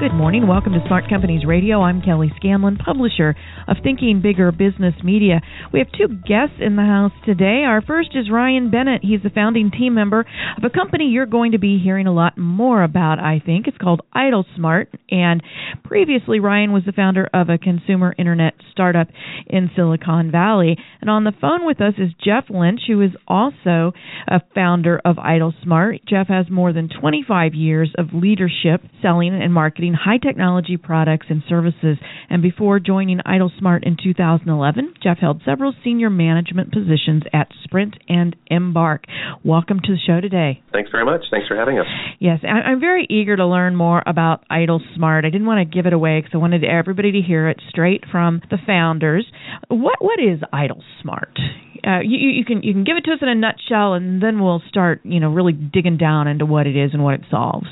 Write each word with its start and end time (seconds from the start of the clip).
Good 0.00 0.14
morning. 0.14 0.46
Welcome 0.46 0.74
to 0.74 0.84
Smart 0.86 1.08
Companies 1.10 1.44
Radio. 1.44 1.80
I'm 1.80 2.00
Kelly 2.00 2.30
Scanlon, 2.36 2.76
publisher 2.76 3.34
of 3.66 3.78
Thinking 3.82 4.20
Bigger 4.22 4.52
Business 4.52 4.94
Media. 5.02 5.40
We 5.72 5.80
have 5.80 5.88
two 5.90 6.06
guests 6.06 6.60
in 6.60 6.76
the 6.76 6.82
house 6.82 7.10
today. 7.26 7.64
Our 7.66 7.82
first 7.82 8.10
is 8.14 8.30
Ryan 8.30 8.70
Bennett. 8.70 9.02
He's 9.02 9.24
the 9.24 9.30
founding 9.30 9.72
team 9.72 9.94
member 9.94 10.24
of 10.56 10.62
a 10.62 10.70
company 10.70 11.06
you're 11.06 11.26
going 11.26 11.50
to 11.50 11.58
be 11.58 11.80
hearing 11.82 12.06
a 12.06 12.14
lot 12.14 12.38
more 12.38 12.84
about, 12.84 13.18
I 13.18 13.42
think. 13.44 13.66
It's 13.66 13.76
called 13.76 14.02
Idle 14.12 14.46
Smart. 14.54 14.88
And 15.10 15.42
previously, 15.82 16.38
Ryan 16.38 16.70
was 16.70 16.84
the 16.86 16.92
founder 16.92 17.28
of 17.34 17.48
a 17.48 17.58
consumer 17.58 18.14
internet 18.16 18.54
startup 18.70 19.08
in 19.48 19.68
Silicon 19.74 20.30
Valley. 20.30 20.76
And 21.00 21.10
on 21.10 21.24
the 21.24 21.32
phone 21.40 21.66
with 21.66 21.80
us 21.80 21.94
is 21.98 22.10
Jeff 22.24 22.44
Lynch, 22.48 22.82
who 22.86 23.02
is 23.02 23.10
also 23.26 23.92
a 24.28 24.40
founder 24.54 25.00
of 25.04 25.18
Idle 25.18 25.54
Smart. 25.64 26.02
Jeff 26.08 26.28
has 26.28 26.48
more 26.48 26.72
than 26.72 26.88
25 26.88 27.54
years 27.54 27.92
of 27.98 28.14
leadership, 28.14 28.82
selling, 29.02 29.34
and 29.34 29.52
marketing 29.52 29.87
high 29.94 30.18
technology 30.18 30.76
products 30.76 31.26
and 31.28 31.42
services. 31.48 31.98
And 32.30 32.42
before 32.42 32.80
joining 32.80 33.18
IdleSmart 33.18 33.86
in 33.86 33.96
2011, 34.02 34.94
Jeff 35.02 35.18
held 35.18 35.42
several 35.44 35.74
senior 35.84 36.10
management 36.10 36.72
positions 36.72 37.22
at 37.32 37.48
Sprint 37.64 37.96
and 38.08 38.36
Embarq. 38.50 39.00
Welcome 39.44 39.80
to 39.84 39.92
the 39.92 39.98
show 40.06 40.20
today. 40.20 40.62
Thanks 40.72 40.90
very 40.90 41.04
much. 41.04 41.22
Thanks 41.30 41.46
for 41.48 41.56
having 41.56 41.78
us. 41.78 41.86
Yes, 42.18 42.40
I'm 42.44 42.80
very 42.80 43.06
eager 43.08 43.36
to 43.36 43.46
learn 43.46 43.76
more 43.76 44.02
about 44.06 44.44
IdleSmart. 44.50 45.24
I 45.24 45.30
didn't 45.30 45.46
want 45.46 45.68
to 45.68 45.76
give 45.76 45.86
it 45.86 45.92
away 45.92 46.20
because 46.20 46.34
I 46.34 46.38
wanted 46.38 46.64
everybody 46.64 47.12
to 47.12 47.20
hear 47.20 47.48
it 47.48 47.60
straight 47.68 48.04
from 48.10 48.40
the 48.50 48.58
founders. 48.66 49.26
What 49.68 49.96
what 50.00 50.18
is 50.20 50.40
IdleSmart? 50.52 51.38
Uh, 51.86 52.00
you, 52.00 52.18
you 52.18 52.44
can 52.44 52.62
you 52.62 52.72
can 52.72 52.84
give 52.84 52.96
it 52.96 53.04
to 53.04 53.12
us 53.12 53.18
in 53.22 53.28
a 53.28 53.34
nutshell, 53.34 53.94
and 53.94 54.22
then 54.22 54.40
we'll 54.40 54.62
start 54.68 55.00
you 55.04 55.20
know 55.20 55.30
really 55.30 55.52
digging 55.52 55.96
down 55.96 56.26
into 56.26 56.44
what 56.44 56.66
it 56.66 56.76
is 56.76 56.90
and 56.92 57.02
what 57.02 57.14
it 57.14 57.22
solves. 57.30 57.68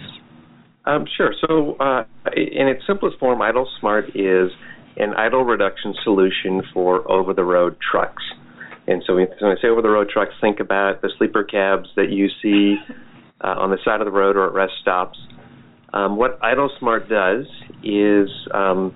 Um, 0.87 1.05
sure. 1.17 1.35
So, 1.47 1.77
uh, 1.81 2.05
in 2.37 2.69
its 2.69 2.83
simplest 2.87 3.19
form, 3.19 3.43
Idle 3.43 3.69
Smart 3.81 4.11
is 4.15 4.51
an 4.97 5.15
idle 5.15 5.45
reduction 5.45 5.95
solution 6.05 6.63
for 6.73 7.11
over 7.11 7.35
the 7.35 7.45
road 7.45 7.77
trucks. 7.91 8.23
And 8.87 9.03
so, 9.07 9.17
when 9.17 9.27
I 9.43 9.57
say 9.61 9.69
over 9.69 9.83
the 9.83 9.91
road 9.91 10.09
trucks, 10.09 10.33
think 10.41 10.61
about 10.61 11.03
the 11.03 11.11
sleeper 11.19 11.43
cabs 11.43 11.89
that 11.97 12.11
you 12.11 12.29
see 12.41 12.77
uh, 13.43 13.49
on 13.59 13.71
the 13.71 13.79
side 13.85 14.01
of 14.01 14.07
the 14.07 14.13
road 14.13 14.37
or 14.37 14.47
at 14.47 14.55
rest 14.55 14.75
stops. 14.81 15.19
Um, 15.93 16.17
what 16.17 16.39
Idle 16.43 16.71
Smart 16.79 17.09
does 17.09 17.47
is 17.83 18.29
um, 18.55 18.95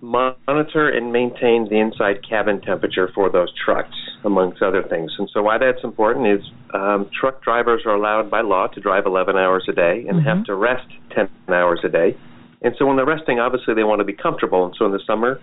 monitor 0.00 0.90
and 0.90 1.12
maintain 1.12 1.68
the 1.70 1.78
inside 1.78 2.26
cabin 2.28 2.60
temperature 2.60 3.10
for 3.14 3.30
those 3.30 3.48
trucks, 3.64 3.96
amongst 4.24 4.62
other 4.62 4.82
things. 4.82 5.12
And 5.18 5.28
so, 5.32 5.42
why 5.42 5.58
that's 5.58 5.82
important 5.84 6.26
is 6.26 6.40
um, 6.74 7.08
truck 7.18 7.42
drivers 7.42 7.82
are 7.86 7.94
allowed 7.94 8.30
by 8.30 8.40
law 8.40 8.66
to 8.68 8.80
drive 8.80 9.06
11 9.06 9.36
hours 9.36 9.64
a 9.68 9.72
day 9.72 10.04
and 10.08 10.18
mm-hmm. 10.18 10.28
have 10.28 10.44
to 10.44 10.54
rest 10.54 10.86
10 11.14 11.28
hours 11.48 11.80
a 11.84 11.88
day. 11.88 12.16
And 12.62 12.74
so, 12.78 12.86
when 12.86 12.96
they're 12.96 13.06
resting, 13.06 13.38
obviously 13.38 13.74
they 13.74 13.84
want 13.84 14.00
to 14.00 14.04
be 14.04 14.12
comfortable. 14.12 14.64
And 14.64 14.74
so, 14.78 14.86
in 14.86 14.92
the 14.92 15.00
summer, 15.06 15.40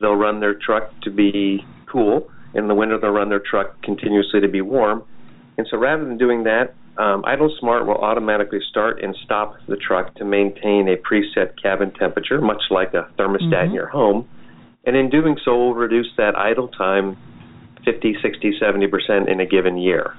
they'll 0.00 0.14
run 0.14 0.40
their 0.40 0.54
truck 0.54 0.90
to 1.02 1.10
be 1.10 1.64
cool. 1.90 2.28
In 2.54 2.68
the 2.68 2.74
winter, 2.74 2.98
they'll 2.98 3.10
run 3.10 3.28
their 3.28 3.42
truck 3.44 3.80
continuously 3.82 4.40
to 4.40 4.48
be 4.48 4.60
warm. 4.60 5.02
And 5.58 5.66
so, 5.70 5.76
rather 5.76 6.04
than 6.04 6.18
doing 6.18 6.44
that, 6.44 6.74
um, 6.98 7.22
IdleSmart 7.24 7.86
will 7.86 7.98
automatically 7.98 8.60
start 8.70 9.02
and 9.02 9.14
stop 9.24 9.56
the 9.68 9.76
truck 9.76 10.14
to 10.14 10.24
maintain 10.24 10.88
a 10.88 10.96
preset 10.96 11.60
cabin 11.60 11.92
temperature, 11.92 12.40
much 12.40 12.62
like 12.70 12.94
a 12.94 13.08
thermostat 13.18 13.52
mm-hmm. 13.52 13.68
in 13.68 13.72
your 13.72 13.88
home. 13.88 14.28
And 14.84 14.96
in 14.96 15.10
doing 15.10 15.36
so, 15.44 15.56
will 15.56 15.74
reduce 15.74 16.08
that 16.16 16.36
idle 16.36 16.68
time 16.68 17.16
50, 17.86 18.16
60, 18.20 18.60
70% 18.60 19.28
in 19.30 19.40
a 19.40 19.46
given 19.46 19.78
year. 19.78 20.14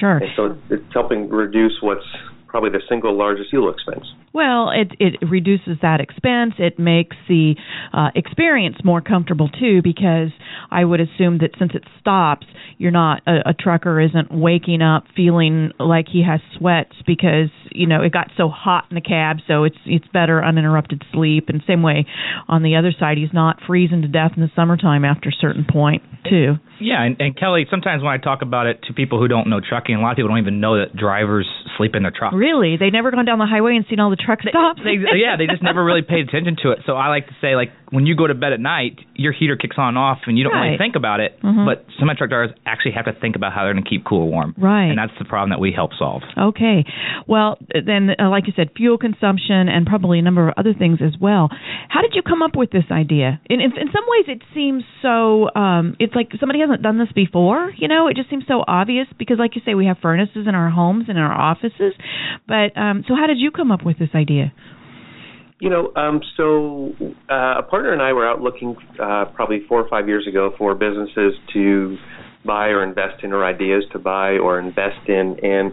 Sure. 0.00 0.16
And 0.16 0.30
so 0.34 0.58
it's 0.70 0.82
helping 0.92 1.28
reduce 1.28 1.78
what's 1.80 2.06
probably 2.48 2.70
the 2.70 2.82
single 2.88 3.16
largest 3.16 3.50
fuel 3.50 3.70
expense. 3.70 4.06
Well, 4.34 4.70
it 4.70 4.92
it 4.98 5.28
reduces 5.28 5.78
that 5.82 6.00
expense. 6.00 6.54
It 6.58 6.78
makes 6.78 7.16
the 7.28 7.54
uh, 7.92 8.08
experience 8.14 8.76
more 8.84 9.00
comfortable 9.00 9.48
too, 9.48 9.82
because 9.82 10.30
I 10.70 10.84
would 10.84 11.00
assume 11.00 11.38
that 11.38 11.50
since 11.58 11.72
it 11.74 11.84
stops, 12.00 12.46
you're 12.78 12.90
not 12.90 13.22
a, 13.26 13.50
a 13.50 13.54
trucker 13.54 14.00
isn't 14.00 14.32
waking 14.32 14.80
up 14.80 15.04
feeling 15.14 15.72
like 15.78 16.06
he 16.10 16.22
has 16.26 16.40
sweats 16.56 16.94
because 17.06 17.50
you 17.70 17.86
know 17.86 18.02
it 18.02 18.12
got 18.12 18.30
so 18.36 18.48
hot 18.48 18.86
in 18.90 18.94
the 18.94 19.00
cab. 19.02 19.38
So 19.46 19.64
it's 19.64 19.76
it's 19.84 20.06
better 20.12 20.42
uninterrupted 20.42 21.04
sleep. 21.12 21.48
And 21.48 21.62
same 21.66 21.82
way 21.82 22.06
on 22.48 22.62
the 22.62 22.76
other 22.76 22.92
side, 22.98 23.18
he's 23.18 23.32
not 23.34 23.58
freezing 23.66 24.02
to 24.02 24.08
death 24.08 24.32
in 24.36 24.42
the 24.42 24.50
summertime 24.56 25.04
after 25.04 25.28
a 25.28 25.36
certain 25.40 25.66
point 25.70 26.02
too. 26.28 26.54
Yeah, 26.80 27.02
and, 27.02 27.16
and 27.20 27.38
Kelly, 27.38 27.66
sometimes 27.70 28.02
when 28.02 28.12
I 28.12 28.18
talk 28.18 28.42
about 28.42 28.66
it 28.66 28.82
to 28.88 28.92
people 28.92 29.20
who 29.20 29.28
don't 29.28 29.48
know 29.48 29.60
trucking, 29.60 29.94
a 29.94 30.00
lot 30.00 30.10
of 30.10 30.16
people 30.16 30.30
don't 30.30 30.38
even 30.38 30.60
know 30.60 30.78
that 30.78 30.96
drivers 30.96 31.46
sleep 31.76 31.94
in 31.94 32.02
their 32.02 32.10
truck. 32.10 32.32
Really, 32.32 32.76
they 32.76 32.90
never 32.90 33.10
gone 33.12 33.24
down 33.24 33.38
the 33.38 33.46
highway 33.46 33.76
and 33.76 33.84
seen 33.88 34.00
all 34.00 34.10
the 34.10 34.16
truck 34.24 34.40
stops. 34.42 34.80
They, 34.82 34.96
yeah, 35.18 35.36
they 35.36 35.46
just 35.46 35.62
never 35.62 35.84
really 35.84 36.02
paid 36.02 36.28
attention 36.28 36.56
to 36.62 36.70
it. 36.72 36.80
So 36.86 36.94
I 36.94 37.08
like 37.08 37.26
to 37.26 37.36
say, 37.40 37.56
like 37.56 37.70
when 37.92 38.06
you 38.06 38.16
go 38.16 38.26
to 38.26 38.34
bed 38.34 38.52
at 38.52 38.60
night, 38.60 38.98
your 39.14 39.32
heater 39.32 39.54
kicks 39.54 39.76
on 39.76 39.88
and 39.88 39.98
off, 39.98 40.18
and 40.26 40.38
you 40.38 40.44
don't 40.44 40.54
right. 40.54 40.72
really 40.72 40.78
think 40.78 40.96
about 40.96 41.20
it. 41.20 41.36
Mm-hmm. 41.44 41.66
But 41.68 41.84
semi 42.00 42.14
truck 42.14 42.30
drivers 42.30 42.56
actually 42.64 42.92
have 42.92 43.04
to 43.04 43.12
think 43.12 43.36
about 43.36 43.52
how 43.52 43.64
they're 43.64 43.74
going 43.74 43.84
to 43.84 43.88
keep 43.88 44.04
cool 44.04 44.24
or 44.24 44.30
warm. 44.30 44.54
Right. 44.56 44.88
And 44.88 44.96
that's 44.96 45.12
the 45.18 45.26
problem 45.26 45.50
that 45.50 45.60
we 45.60 45.72
help 45.76 45.92
solve. 45.98 46.22
Okay. 46.32 46.84
Well, 47.28 47.58
then, 47.68 48.16
uh, 48.18 48.30
like 48.30 48.46
you 48.46 48.54
said, 48.56 48.70
fuel 48.74 48.96
consumption 48.96 49.68
and 49.68 49.86
probably 49.86 50.18
a 50.18 50.22
number 50.22 50.48
of 50.48 50.54
other 50.56 50.72
things 50.72 51.00
as 51.04 51.20
well. 51.20 51.50
How 51.88 52.00
did 52.00 52.12
you 52.14 52.22
come 52.22 52.40
up 52.40 52.56
with 52.56 52.70
this 52.70 52.88
idea? 52.90 53.40
In 53.46 53.60
in, 53.60 53.76
in 53.76 53.88
some 53.92 54.04
ways, 54.08 54.24
it 54.26 54.42
seems 54.54 54.82
so. 55.02 55.52
Um, 55.54 55.94
it's 56.00 56.14
like 56.16 56.32
somebody 56.40 56.60
hasn't 56.60 56.80
done 56.80 56.98
this 56.98 57.12
before. 57.14 57.72
You 57.76 57.88
know, 57.88 58.08
it 58.08 58.16
just 58.16 58.30
seems 58.30 58.44
so 58.48 58.64
obvious 58.66 59.06
because, 59.18 59.36
like 59.38 59.54
you 59.54 59.60
say, 59.66 59.74
we 59.74 59.86
have 59.86 59.98
furnaces 60.00 60.48
in 60.48 60.54
our 60.54 60.70
homes 60.70 61.04
and 61.08 61.18
in 61.18 61.22
our 61.22 61.38
offices. 61.38 61.92
But 62.48 62.72
um, 62.74 63.04
so, 63.06 63.14
how 63.14 63.26
did 63.26 63.36
you 63.36 63.50
come 63.50 63.70
up 63.70 63.84
with 63.84 63.98
this 63.98 64.10
idea? 64.14 64.52
You 65.62 65.70
know, 65.70 65.92
um, 65.94 66.22
so 66.36 66.92
uh, 67.30 67.58
a 67.58 67.62
partner 67.62 67.92
and 67.92 68.02
I 68.02 68.12
were 68.12 68.28
out 68.28 68.40
looking 68.40 68.74
uh, 69.00 69.26
probably 69.26 69.60
four 69.68 69.80
or 69.80 69.88
five 69.88 70.08
years 70.08 70.26
ago 70.26 70.52
for 70.58 70.74
businesses 70.74 71.34
to 71.52 71.96
buy 72.44 72.66
or 72.66 72.82
invest 72.82 73.22
in, 73.22 73.32
or 73.32 73.44
ideas 73.44 73.84
to 73.92 74.00
buy 74.00 74.30
or 74.30 74.58
invest 74.58 75.06
in. 75.06 75.38
And 75.40 75.70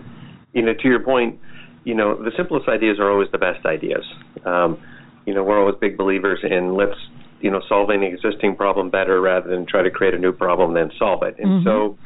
you 0.53 0.61
know, 0.61 0.73
to 0.79 0.87
your 0.87 0.99
point, 1.03 1.39
you 1.85 1.95
know, 1.95 2.23
the 2.23 2.29
simplest 2.37 2.69
ideas 2.69 2.99
are 2.99 3.11
always 3.11 3.29
the 3.31 3.39
best 3.39 3.65
ideas. 3.65 4.05
Um, 4.45 4.79
you 5.25 5.33
know, 5.33 5.43
we're 5.43 5.59
always 5.59 5.73
big 5.81 5.97
believers 5.97 6.37
in 6.43 6.75
let's 6.75 6.99
you 7.41 7.49
know 7.49 7.61
solve 7.67 7.89
any 7.89 8.05
existing 8.13 8.57
problem 8.57 8.91
better 8.91 9.19
rather 9.19 9.49
than 9.49 9.65
try 9.65 9.81
to 9.81 9.89
create 9.89 10.13
a 10.13 10.19
new 10.19 10.31
problem 10.31 10.75
then 10.75 10.91
solve 10.99 11.23
it. 11.23 11.35
And 11.39 11.65
mm-hmm. 11.65 11.67
so 11.67 11.97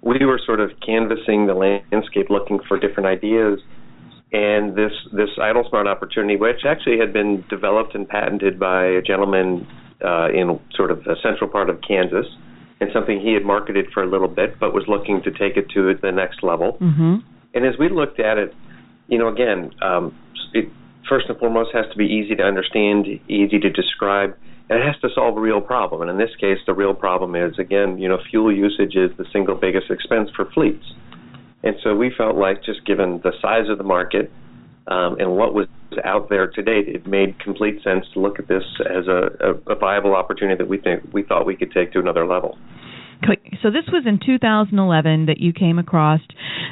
we 0.00 0.24
were 0.24 0.40
sort 0.46 0.60
of 0.60 0.70
canvassing 0.78 1.48
the 1.48 1.54
landscape, 1.54 2.30
looking 2.30 2.60
for 2.68 2.78
different 2.78 3.08
ideas 3.08 3.58
and 4.32 4.74
this 4.74 4.92
this 5.12 5.28
idle 5.40 5.64
smart 5.68 5.86
opportunity, 5.86 6.36
which 6.36 6.64
actually 6.66 6.98
had 6.98 7.12
been 7.12 7.44
developed 7.50 7.94
and 7.94 8.08
patented 8.08 8.58
by 8.58 8.86
a 8.86 9.02
gentleman 9.02 9.66
uh, 10.04 10.28
in 10.30 10.58
sort 10.74 10.90
of 10.90 11.04
the 11.04 11.16
central 11.22 11.48
part 11.48 11.68
of 11.68 11.80
Kansas, 11.86 12.26
and 12.80 12.90
something 12.92 13.20
he 13.20 13.34
had 13.34 13.44
marketed 13.44 13.86
for 13.92 14.02
a 14.02 14.06
little 14.06 14.28
bit, 14.28 14.58
but 14.58 14.72
was 14.72 14.84
looking 14.88 15.22
to 15.22 15.30
take 15.30 15.56
it 15.56 15.68
to 15.70 15.94
the 16.00 16.10
next 16.10 16.42
level. 16.42 16.78
Mm-hmm. 16.80 17.16
And 17.54 17.66
as 17.66 17.74
we 17.78 17.88
looked 17.88 18.18
at 18.18 18.38
it, 18.38 18.54
you 19.08 19.18
know, 19.18 19.28
again, 19.28 19.70
um, 19.82 20.16
it 20.54 20.68
first 21.08 21.26
and 21.28 21.38
foremost 21.38 21.70
has 21.74 21.84
to 21.92 21.98
be 21.98 22.06
easy 22.06 22.34
to 22.34 22.42
understand, 22.42 23.06
easy 23.28 23.58
to 23.58 23.68
describe, 23.68 24.34
and 24.70 24.80
it 24.80 24.86
has 24.86 24.98
to 25.02 25.08
solve 25.14 25.36
a 25.36 25.40
real 25.40 25.60
problem. 25.60 26.00
And 26.00 26.10
in 26.10 26.16
this 26.16 26.34
case, 26.40 26.58
the 26.66 26.72
real 26.72 26.94
problem 26.94 27.36
is 27.36 27.58
again, 27.58 27.98
you 27.98 28.08
know, 28.08 28.18
fuel 28.30 28.50
usage 28.50 28.96
is 28.96 29.10
the 29.18 29.26
single 29.30 29.54
biggest 29.54 29.90
expense 29.90 30.30
for 30.34 30.46
fleets. 30.52 30.84
And 31.62 31.76
so 31.82 31.94
we 31.94 32.10
felt 32.16 32.36
like 32.36 32.64
just 32.64 32.84
given 32.86 33.20
the 33.22 33.32
size 33.40 33.68
of 33.68 33.78
the 33.78 33.84
market 33.84 34.30
um, 34.88 35.16
and 35.20 35.36
what 35.36 35.54
was 35.54 35.68
out 36.04 36.28
there 36.28 36.48
to 36.48 36.62
date, 36.62 36.88
it 36.88 37.06
made 37.06 37.38
complete 37.38 37.82
sense 37.84 38.04
to 38.14 38.20
look 38.20 38.38
at 38.38 38.48
this 38.48 38.64
as 38.80 39.06
a, 39.06 39.28
a, 39.68 39.72
a 39.72 39.74
viable 39.76 40.14
opportunity 40.14 40.56
that 40.58 40.68
we 40.68 40.78
think 40.78 41.02
we 41.12 41.22
thought 41.22 41.46
we 41.46 41.56
could 41.56 41.70
take 41.72 41.92
to 41.92 42.00
another 42.00 42.26
level. 42.26 42.58
So 43.62 43.70
this 43.70 43.86
was 43.92 44.02
in 44.06 44.18
2011 44.24 45.26
that 45.26 45.38
you 45.38 45.52
came 45.52 45.78
across 45.78 46.20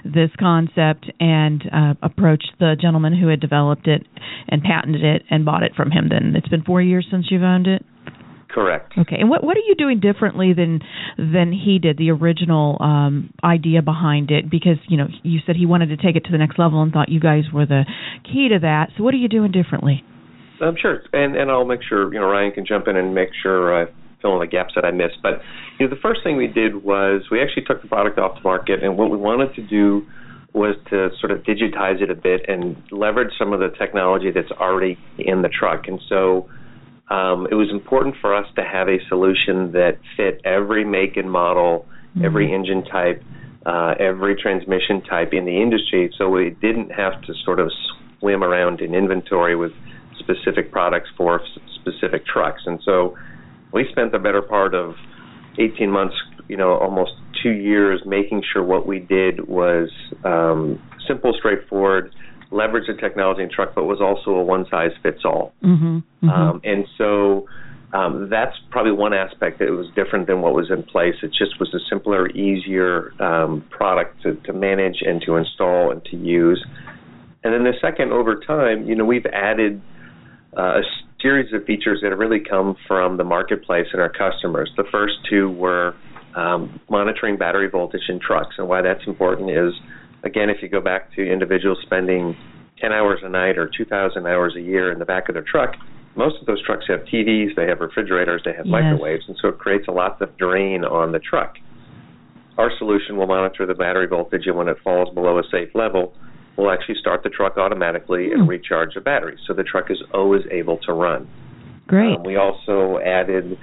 this 0.05 0.31
concept 0.39 1.07
and 1.21 1.63
uh, 1.73 1.95
approached 2.03 2.53
the 2.59 2.75
gentleman 2.81 3.17
who 3.17 3.29
had 3.29 3.39
developed 3.39 3.87
it 3.87 4.05
and 4.49 4.61
patented 4.61 5.05
it 5.05 5.23
and 5.31 5.45
bought 5.45 5.63
it 5.63 5.77
from 5.77 5.93
him. 5.93 6.09
Then 6.09 6.35
it's 6.35 6.49
been 6.49 6.65
four 6.65 6.83
years 6.83 7.07
since 7.11 7.27
you've 7.31 7.45
owned 7.45 7.69
it. 7.69 7.85
Correct. 8.53 8.93
Okay. 8.99 9.17
And 9.19 9.31
what 9.31 9.45
what 9.45 9.57
are 9.57 9.67
you 9.67 9.75
doing 9.77 10.01
differently 10.01 10.53
than 10.53 10.81
than 11.17 11.53
he 11.53 11.79
did 11.79 11.99
the 11.99 12.11
original 12.11 12.77
um, 12.81 13.33
idea 13.45 13.81
behind 13.81 14.31
it? 14.31 14.51
Because 14.51 14.79
you 14.89 14.97
know 14.97 15.07
you 15.23 15.39
said 15.47 15.57
he 15.57 15.67
wanted 15.67 15.91
to 15.91 15.97
take 15.97 16.17
it 16.17 16.25
to 16.25 16.33
the 16.33 16.39
next 16.39 16.59
level 16.59 16.83
and 16.83 16.93
thought 16.93 17.09
you 17.09 17.21
guys 17.21 17.45
were 17.53 17.67
the 17.67 17.85
key 18.25 18.49
to 18.49 18.59
that. 18.61 18.91
So 18.97 19.05
what 19.05 19.15
are 19.15 19.19
you 19.19 19.29
doing 19.29 19.53
differently? 19.53 20.05
I'm 20.61 20.69
um, 20.69 20.77
sure, 20.81 21.01
and 21.13 21.37
and 21.37 21.51
I'll 21.51 21.65
make 21.65 21.81
sure 21.89 22.13
you 22.13 22.19
know 22.19 22.27
Ryan 22.27 22.53
can 22.53 22.67
jump 22.67 22.89
in 22.89 22.97
and 22.97 23.15
make 23.15 23.31
sure 23.41 23.83
I 23.83 23.87
fill 24.21 24.35
in 24.35 24.41
the 24.41 24.51
gaps 24.51 24.73
that 24.75 24.85
I 24.85 24.91
missed. 24.91 25.19
But 25.23 25.41
you 25.79 25.87
know 25.87 25.95
the 25.95 26.01
first 26.01 26.21
thing 26.25 26.37
we 26.37 26.49
did 26.49 26.83
was 26.83 27.23
we 27.31 27.41
actually 27.41 27.65
took 27.65 27.83
the 27.83 27.89
product 27.89 28.19
off 28.19 28.35
the 28.35 28.43
market, 28.43 28.83
and 28.83 28.99
what 28.99 29.11
we 29.11 29.17
wanted 29.17 29.55
to 29.55 29.63
do 29.63 30.07
was 30.53 30.75
to 30.91 31.11
sort 31.21 31.31
of 31.31 31.45
digitize 31.45 32.03
it 32.03 32.11
a 32.11 32.15
bit 32.15 32.43
and 32.49 32.77
leverage 32.91 33.33
some 33.39 33.53
of 33.53 33.61
the 33.61 33.69
technology 33.79 34.33
that's 34.35 34.51
already 34.51 34.99
in 35.17 35.43
the 35.43 35.49
truck. 35.49 35.87
And 35.87 36.01
so 36.09 36.49
um, 37.11 37.49
it 37.51 37.55
was 37.55 37.69
important 37.71 38.15
for 38.21 38.35
us 38.35 38.47
to 38.55 38.63
have 38.63 38.89
a 38.89 38.99
solution 39.09 39.73
that 39.73 39.99
fit 40.17 40.41
every 40.45 40.85
make 40.85 41.17
and 41.17 41.31
model, 41.31 41.87
mm-hmm. 42.15 42.25
every 42.25 42.55
engine 42.55 42.85
type, 42.85 43.23
uh, 43.67 43.95
every 43.99 44.37
transmission 44.37 45.03
type 45.03 45.33
in 45.33 45.45
the 45.45 45.61
industry, 45.61 46.13
so 46.17 46.29
we 46.29 46.51
didn't 46.63 46.91
have 46.91 47.21
to 47.23 47.35
sort 47.45 47.59
of 47.59 47.71
swim 48.19 48.45
around 48.45 48.81
in 48.81 48.95
inventory 48.95 49.57
with 49.57 49.73
specific 50.19 50.71
products 50.71 51.09
for 51.17 51.41
specific 51.81 52.25
trucks. 52.27 52.63
And 52.67 52.81
so 52.85 53.17
we 53.73 53.87
spent 53.91 54.13
the 54.13 54.19
better 54.19 54.43
part 54.43 54.75
of 54.75 54.95
18 55.59 55.91
months, 55.91 56.15
you 56.49 56.57
know, 56.57 56.75
almost 56.79 57.13
two 57.43 57.51
years 57.51 58.03
making 58.07 58.43
sure 58.53 58.63
what 58.63 58.87
we 58.87 58.99
did 58.99 59.49
was 59.49 59.91
um, 60.25 60.81
simple, 61.07 61.35
straightforward, 61.37 62.15
leverage 62.51 62.87
the 62.87 62.95
technology 62.95 63.43
in 63.43 63.51
truck, 63.51 63.75
but 63.75 63.85
was 63.85 64.01
also 64.01 64.39
a 64.39 64.43
one 64.43 64.67
size 64.71 64.91
fits 65.03 65.21
all. 65.25 65.53
Mm-hmm, 65.63 65.99
mm-hmm. 65.99 66.29
Um, 66.29 66.61
and 66.65 66.87
so 66.99 67.47
um, 67.93 68.29
that's 68.31 68.57
probably 68.71 68.93
one 68.93 69.13
aspect 69.13 69.59
that 69.59 69.71
was 69.71 69.87
different 69.95 70.27
than 70.27 70.41
what 70.43 70.55
was 70.55 70.71
in 70.71 70.83
place. 70.83 71.15
It 71.23 71.33
just 71.37 71.59
was 71.59 71.73
a 71.75 71.81
simpler, 71.89 72.29
easier 72.31 73.13
um, 73.23 73.65
product 73.71 74.23
to, 74.23 74.35
to 74.47 74.53
manage 74.53 74.99
and 75.01 75.23
to 75.27 75.37
install 75.37 75.91
and 75.91 76.05
to 76.07 76.17
use. 76.17 76.65
And 77.43 77.55
then 77.55 77.65
the 77.65 77.73
second, 77.81 78.13
over 78.13 78.39
time, 78.41 78.87
you 78.87 78.95
know, 78.95 79.05
we've 79.05 79.27
added 79.27 79.81
uh, 80.57 80.81
a 80.81 80.83
series 81.23 81.53
of 81.53 81.65
features 81.65 82.01
that 82.03 82.11
have 82.11 82.19
really 82.19 82.41
come 82.41 82.77
from 82.87 83.17
the 83.17 83.25
marketplace 83.25 83.87
and 83.93 84.01
our 84.01 84.11
customers. 84.11 84.71
The 84.77 84.85
first 84.91 85.15
two 85.29 85.51
were 85.51 85.95
um, 86.37 86.81
monitoring 86.89 87.37
battery 87.37 87.69
voltage 87.69 88.09
in 88.09 88.21
trucks, 88.21 88.55
and 88.59 88.69
why 88.69 88.83
that's 88.83 89.07
important 89.07 89.51
is 89.51 89.73
again, 90.23 90.51
if 90.51 90.63
you 90.63 90.69
go 90.69 90.81
back 90.81 91.15
to 91.15 91.23
individuals 91.23 91.79
spending 91.83 92.37
10 92.81 92.93
hours 92.93 93.21
a 93.23 93.29
night 93.29 93.59
or 93.59 93.71
2,000 93.77 94.27
hours 94.27 94.55
a 94.57 94.61
year 94.61 94.93
in 94.93 94.99
the 94.99 95.05
back 95.05 95.29
of 95.29 95.35
their 95.35 95.45
truck, 95.45 95.75
most 96.17 96.37
of 96.41 96.47
those 96.47 96.63
trucks 96.65 96.87
have 96.89 97.01
TVs, 97.01 97.55
they 97.57 97.67
have 97.67 97.81
refrigerators, 97.81 98.43
they 98.45 98.53
have 98.53 98.67
yes. 98.67 98.73
microwaves, 98.73 99.25
and 99.29 99.37
so 99.41 99.49
it 99.49 99.59
creates 99.59 99.87
a 99.89 99.93
lot 99.93 100.21
of 100.21 100.37
drain 100.37 100.85
on 100.85 101.13
the 101.13 101.21
truck. 101.21 101.57
Our 102.59 102.71
solution 102.79 103.17
will 103.17 103.27
monitor 103.27 103.65
the 103.65 103.75
battery 103.75 104.07
voltage, 104.07 104.47
and 104.47 104.57
when 104.57 104.69
it 104.69 104.77
falls 104.83 105.15
below 105.15 105.39
a 105.39 105.43
safe 105.51 105.71
level, 105.75 106.13
we'll 106.57 106.71
actually 106.71 106.97
start 107.01 107.23
the 107.23 107.31
truck 107.31 107.57
automatically 107.57 108.33
and 108.33 108.43
hmm. 108.43 108.49
recharge 108.49 108.95
the 108.95 109.01
battery, 109.01 109.39
so 109.47 109.55
the 109.55 109.63
truck 109.63 109.91
is 109.91 109.99
always 110.13 110.43
able 110.51 110.79
to 110.79 110.93
run. 110.93 111.29
Great. 111.87 112.17
Um, 112.17 112.25
we 112.25 112.37
also 112.37 112.99
added 113.05 113.59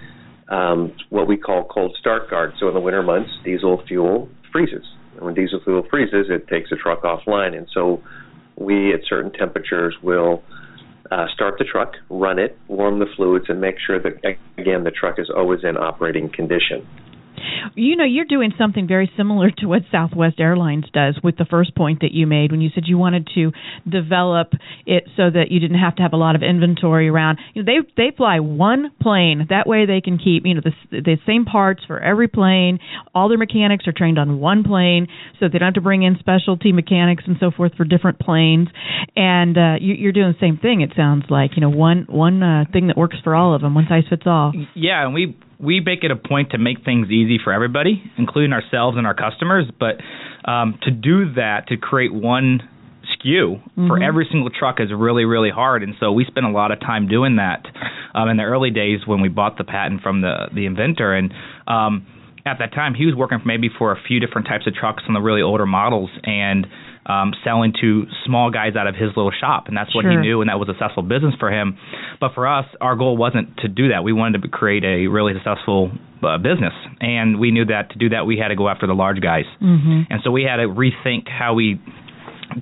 um, 0.50 0.96
what 1.10 1.28
we 1.28 1.38
call 1.38 1.66
cold 1.66 1.96
start 2.00 2.30
guard. 2.30 2.54
So 2.60 2.68
in 2.68 2.74
the 2.74 2.80
winter 2.80 3.04
months, 3.04 3.30
diesel 3.44 3.84
fuel 3.88 4.30
freezes. 4.52 4.86
When 5.20 5.34
diesel 5.34 5.60
fuel 5.64 5.84
freezes, 5.90 6.28
it 6.30 6.48
takes 6.48 6.70
the 6.70 6.76
truck 6.76 7.04
offline. 7.04 7.58
And 7.58 7.68
so 7.74 8.02
we, 8.56 8.94
at 8.94 9.02
certain 9.08 9.32
temperatures, 9.32 9.96
will 10.02 10.44
uh, 11.12 11.28
start 11.34 11.58
the 11.58 11.64
truck, 11.64 11.94
run 12.10 12.40
it, 12.40 12.58
warm 12.68 13.00
the 13.00 13.06
fluids, 13.16 13.46
and 13.50 13.62
make 13.62 13.76
sure 13.80 14.00
that, 14.00 14.14
again, 14.58 14.84
the 14.84 14.92
truck 14.92 15.20
is 15.20 15.30
always 15.30 15.64
in 15.64 15.78
operating 15.78 16.30
condition. 16.30 16.86
You 17.76 17.96
know, 17.96 18.04
you're 18.04 18.26
doing 18.26 18.52
something 18.58 18.88
very 18.88 19.12
similar 19.16 19.52
to 19.60 19.68
what 19.68 19.84
Southwest 19.92 20.40
Airlines 20.40 20.86
does 20.94 21.20
with 21.24 21.38
the 21.38 21.46
first 21.46 21.76
point 21.76 22.02
that 22.02 22.12
you 22.12 22.28
made 22.28 22.52
when 22.52 22.62
you 22.62 22.70
said 22.74 22.84
you 22.88 22.98
wanted 22.98 23.28
to 23.36 23.52
develop 23.90 24.54
it 24.86 25.04
so 25.16 25.30
that 25.30 25.52
you 25.52 25.60
didn't 25.60 25.80
have 25.80 25.96
to 25.98 26.02
have 26.02 26.14
a 26.14 26.18
lot 26.18 26.36
of 26.36 26.42
inventory 26.44 27.10
around. 27.10 27.38
You 27.54 27.64
know, 27.64 27.72
they 27.72 28.10
they 28.10 28.16
fly 28.16 28.40
one 28.40 28.92
plane. 29.02 29.48
That 29.50 29.68
way 29.68 29.86
they 29.86 30.02
can 30.02 30.18
keep, 30.18 30.46
you 30.46 30.56
know, 30.56 30.62
the 30.64 31.02
the 31.02 31.18
same 31.26 31.46
parts 31.46 31.84
for 31.86 32.00
every 32.00 32.28
plane. 32.28 32.80
All 33.14 33.30
their 33.30 33.38
mechanics 33.38 33.88
are 33.88 33.94
trained 33.94 34.18
on 34.18 34.40
one 34.40 34.64
plane, 34.64 35.08
so 35.40 35.48
they 35.48 35.60
don't 35.60 35.68
have 35.68 35.74
to 35.76 35.82
bring 35.82 36.04
in 36.04 36.18
specialty 36.20 36.72
mechanics 36.72 37.24
and 37.28 37.38
so 37.40 37.52
forth 37.52 37.74
for 37.76 37.84
different 37.84 38.20
planes. 38.20 38.70
And 39.16 39.58
uh 39.58 39.76
you, 39.80 39.94
you're 39.94 40.12
doing 40.12 40.34
the 40.34 40.40
same 40.40 40.58
thing 40.58 40.82
it 40.82 40.92
sounds 40.96 41.26
like, 41.30 41.52
you 41.56 41.62
know, 41.62 41.70
one 41.70 42.06
one 42.10 42.42
uh, 42.42 42.66
thing 42.72 42.88
that 42.88 42.98
works 42.98 43.18
for 43.24 43.36
all 43.36 43.54
of 43.54 43.62
them, 43.62 43.76
one 43.76 43.86
size 43.88 44.04
fits 44.10 44.24
all. 44.26 44.54
Yeah, 44.76 45.06
and 45.06 45.14
we 45.14 45.38
we 45.60 45.80
make 45.80 46.04
it 46.04 46.12
a 46.12 46.16
point 46.16 46.52
to 46.52 46.58
make 46.58 46.84
things 46.86 47.10
easy 47.10 47.40
for 47.44 47.52
everybody, 47.52 48.04
including 48.18 48.54
ourselves 48.54 48.98
and 48.98 49.08
our 49.08 49.16
customers. 49.16 49.66
But 49.80 49.98
um, 50.50 50.80
to 50.84 50.92
do 50.92 51.34
that, 51.34 51.68
to 51.70 51.78
create 51.78 52.14
one 52.14 52.62
SKU 53.18 53.62
mm-hmm. 53.62 53.88
for 53.88 54.02
every 54.02 54.28
single 54.32 54.50
truck 54.50 54.80
is 54.80 54.90
really, 54.96 55.26
really 55.26 55.50
hard. 55.50 55.84
And 55.84 55.96
so 56.00 56.12
we 56.12 56.26
spent 56.26 56.46
a 56.46 56.52
lot 56.52 56.72
of 56.72 56.80
time 56.80 57.08
doing 57.08 57.38
that 57.38 57.66
um, 58.14 58.30
in 58.30 58.38
the 58.38 58.44
early 58.44 58.70
days 58.70 59.00
when 59.06 59.22
we 59.22 59.30
bought 59.30 59.58
the 59.58 59.64
patent 59.64 60.02
from 60.02 60.22
the 60.22 60.48
the 60.54 60.66
inventor. 60.66 61.14
And 61.14 61.34
um, 61.68 62.06
at 62.46 62.60
that 62.60 62.74
time, 62.74 62.94
he 62.94 63.06
was 63.06 63.16
working 63.16 63.40
maybe 63.46 63.70
for 63.78 63.92
a 63.92 64.02
few 64.08 64.20
different 64.20 64.48
types 64.48 64.68
of 64.68 64.74
trucks 64.74 65.04
on 65.08 65.14
the 65.14 65.22
really 65.22 65.42
older 65.42 65.66
models, 65.66 66.10
and 66.24 66.68
um, 67.08 67.34
selling 67.44 67.74
to 67.82 68.04
small 68.26 68.52
guys 68.52 68.76
out 68.76 68.88
of 68.88 68.96
his 68.96 69.10
little 69.16 69.32
shop, 69.32 69.68
and 69.68 69.78
that's 69.78 69.96
what 69.96 70.04
sure. 70.04 70.12
he 70.12 70.18
knew, 70.18 70.42
and 70.42 70.50
that 70.50 70.60
was 70.60 70.70
a 70.70 70.74
successful 70.74 71.04
business 71.04 71.34
for 71.40 71.52
him. 71.52 71.78
But 72.20 72.34
for 72.36 72.48
us, 72.48 72.66
our 72.82 72.96
goal 72.96 73.16
wasn't 73.16 73.58
to 73.58 73.68
do 73.68 73.90
that. 73.90 74.04
We 74.04 74.14
wanted 74.14 74.42
to 74.42 74.48
create 74.50 74.84
a 74.84 75.08
really 75.08 75.34
successful 75.34 75.92
uh, 76.22 76.38
business, 76.38 76.74
and 77.00 77.40
we 77.40 77.52
knew 77.52 77.66
that 77.66 77.92
to 77.92 77.98
do 77.98 78.10
that, 78.10 78.26
we 78.26 78.38
had 78.38 78.50
to 78.50 78.56
go 78.56 78.68
after 78.68 78.88
the 78.88 78.94
large 78.94 79.22
guys, 79.22 79.46
mm-hmm. 79.62 80.12
and 80.12 80.22
so 80.24 80.32
we 80.32 80.44
had 80.44 80.58
to 80.58 80.68
rethink 80.68 81.30
how 81.30 81.54
we 81.54 81.80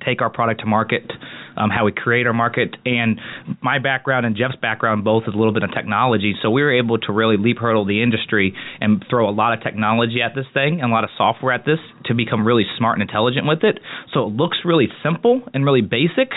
take 0.04 0.20
our 0.22 0.30
product 0.30 0.60
to 0.60 0.66
market 0.66 1.10
um, 1.56 1.70
how 1.70 1.84
we 1.84 1.92
create 1.92 2.26
our 2.26 2.32
market. 2.32 2.76
And 2.84 3.20
my 3.62 3.78
background 3.78 4.26
and 4.26 4.36
Jeff's 4.36 4.56
background 4.60 5.04
both 5.04 5.24
is 5.26 5.34
a 5.34 5.36
little 5.36 5.52
bit 5.52 5.62
of 5.62 5.72
technology, 5.72 6.34
so 6.42 6.50
we 6.50 6.62
were 6.62 6.76
able 6.76 6.98
to 6.98 7.12
really 7.12 7.36
leap 7.36 7.58
hurdle 7.58 7.84
the 7.84 8.02
industry 8.02 8.54
and 8.80 9.04
throw 9.08 9.28
a 9.28 9.32
lot 9.32 9.52
of 9.52 9.62
technology 9.62 10.22
at 10.22 10.34
this 10.34 10.46
thing 10.54 10.80
and 10.80 10.90
a 10.90 10.94
lot 10.94 11.04
of 11.04 11.10
software 11.16 11.52
at 11.52 11.64
this 11.64 11.78
to 12.06 12.14
become 12.14 12.46
really 12.46 12.64
smart 12.78 12.98
and 12.98 13.08
intelligent 13.08 13.46
with 13.46 13.62
it. 13.62 13.78
So 14.12 14.26
it 14.26 14.36
looks 14.36 14.58
really 14.64 14.88
simple 15.02 15.42
and 15.54 15.64
really 15.64 15.82
basic 15.82 16.30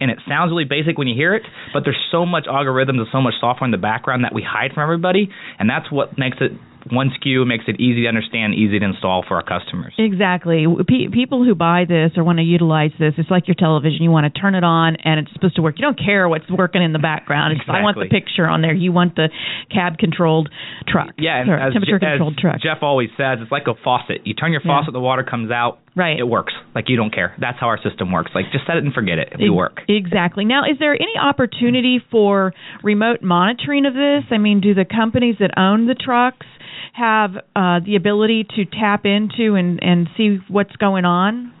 and 0.00 0.10
it 0.10 0.18
sounds 0.28 0.50
really 0.50 0.64
basic 0.64 0.98
when 0.98 1.08
you 1.08 1.14
hear 1.14 1.34
it, 1.34 1.42
but 1.72 1.84
there's 1.84 2.00
so 2.10 2.26
much 2.26 2.46
algorithms 2.46 2.98
and 2.98 3.06
so 3.12 3.20
much 3.20 3.34
software 3.40 3.66
in 3.66 3.72
the 3.72 3.78
background 3.78 4.24
that 4.24 4.34
we 4.34 4.42
hide 4.42 4.72
from 4.72 4.82
everybody, 4.82 5.28
and 5.58 5.68
that's 5.68 5.90
what 5.90 6.18
makes 6.18 6.38
it 6.40 6.52
one 6.90 7.10
SKU 7.10 7.46
makes 7.46 7.64
it 7.66 7.80
easy 7.80 8.02
to 8.02 8.08
understand, 8.08 8.54
easy 8.54 8.78
to 8.78 8.84
install 8.84 9.24
for 9.26 9.36
our 9.36 9.42
customers. 9.42 9.94
Exactly. 9.98 10.66
P- 10.86 11.08
people 11.12 11.44
who 11.44 11.54
buy 11.54 11.84
this 11.88 12.12
or 12.16 12.24
want 12.24 12.38
to 12.38 12.44
utilize 12.44 12.90
this, 12.98 13.14
it's 13.16 13.30
like 13.30 13.48
your 13.48 13.54
television. 13.54 14.02
You 14.02 14.10
want 14.10 14.32
to 14.32 14.40
turn 14.40 14.54
it 14.54 14.64
on 14.64 14.96
and 14.96 15.20
it's 15.20 15.32
supposed 15.32 15.56
to 15.56 15.62
work. 15.62 15.76
You 15.78 15.82
don't 15.84 15.98
care 15.98 16.28
what's 16.28 16.48
working 16.50 16.82
in 16.82 16.92
the 16.92 16.98
background. 16.98 17.52
Exactly. 17.52 17.74
I 17.74 17.82
want 17.82 17.96
the 17.96 18.08
picture 18.08 18.46
on 18.46 18.60
there. 18.60 18.74
You 18.74 18.92
want 18.92 19.16
the 19.16 19.28
cab 19.72 19.98
controlled 19.98 20.50
truck. 20.88 21.14
Yeah, 21.18 21.40
and 21.40 21.50
as, 21.50 21.72
temperature 21.72 21.98
controlled 21.98 22.36
truck. 22.36 22.60
Jeff 22.60 22.82
always 22.82 23.08
says, 23.16 23.38
it's 23.40 23.52
like 23.52 23.66
a 23.66 23.74
faucet. 23.82 24.26
You 24.26 24.34
turn 24.34 24.52
your 24.52 24.60
faucet, 24.60 24.92
yeah. 24.92 24.98
the 24.98 25.04
water 25.04 25.24
comes 25.24 25.50
out. 25.50 25.78
Right. 25.96 26.18
It 26.18 26.26
works. 26.26 26.52
Like 26.74 26.88
you 26.88 26.96
don't 26.96 27.14
care. 27.14 27.34
That's 27.40 27.58
how 27.60 27.68
our 27.68 27.78
system 27.78 28.10
works. 28.10 28.32
Like 28.34 28.46
just 28.52 28.66
set 28.66 28.76
it 28.76 28.84
and 28.84 28.92
forget 28.92 29.18
it. 29.18 29.28
It 29.38 29.48
will 29.48 29.56
work. 29.56 29.80
Exactly. 29.88 30.44
Now, 30.44 30.62
is 30.64 30.78
there 30.78 30.94
any 30.94 31.14
opportunity 31.20 32.00
for 32.10 32.52
remote 32.82 33.22
monitoring 33.22 33.86
of 33.86 33.94
this? 33.94 34.24
I 34.30 34.38
mean, 34.38 34.60
do 34.60 34.74
the 34.74 34.84
companies 34.84 35.36
that 35.40 35.50
own 35.58 35.86
the 35.86 35.94
trucks 35.94 36.46
have 36.94 37.36
uh, 37.56 37.80
the 37.84 37.96
ability 37.96 38.46
to 38.56 38.64
tap 38.64 39.04
into 39.04 39.54
and, 39.54 39.82
and 39.82 40.08
see 40.16 40.38
what's 40.48 40.74
going 40.76 41.04
on? 41.04 41.52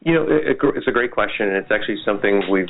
You 0.00 0.14
know, 0.14 0.26
it's 0.28 0.86
a 0.86 0.92
great 0.92 1.10
question, 1.10 1.48
and 1.48 1.56
it's 1.56 1.72
actually 1.72 1.98
something 2.04 2.42
we've 2.48 2.68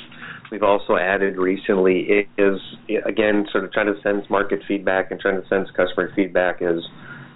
we've 0.51 0.63
also 0.63 0.97
added 0.97 1.37
recently. 1.37 2.27
Is 2.39 2.59
again 3.05 3.45
sort 3.53 3.65
of 3.65 3.73
trying 3.73 3.93
to 3.93 4.01
sense 4.01 4.25
market 4.31 4.61
feedback 4.67 5.11
and 5.11 5.21
trying 5.21 5.43
to 5.43 5.47
sense 5.47 5.69
customer 5.77 6.11
feedback. 6.17 6.63
Is 6.63 6.83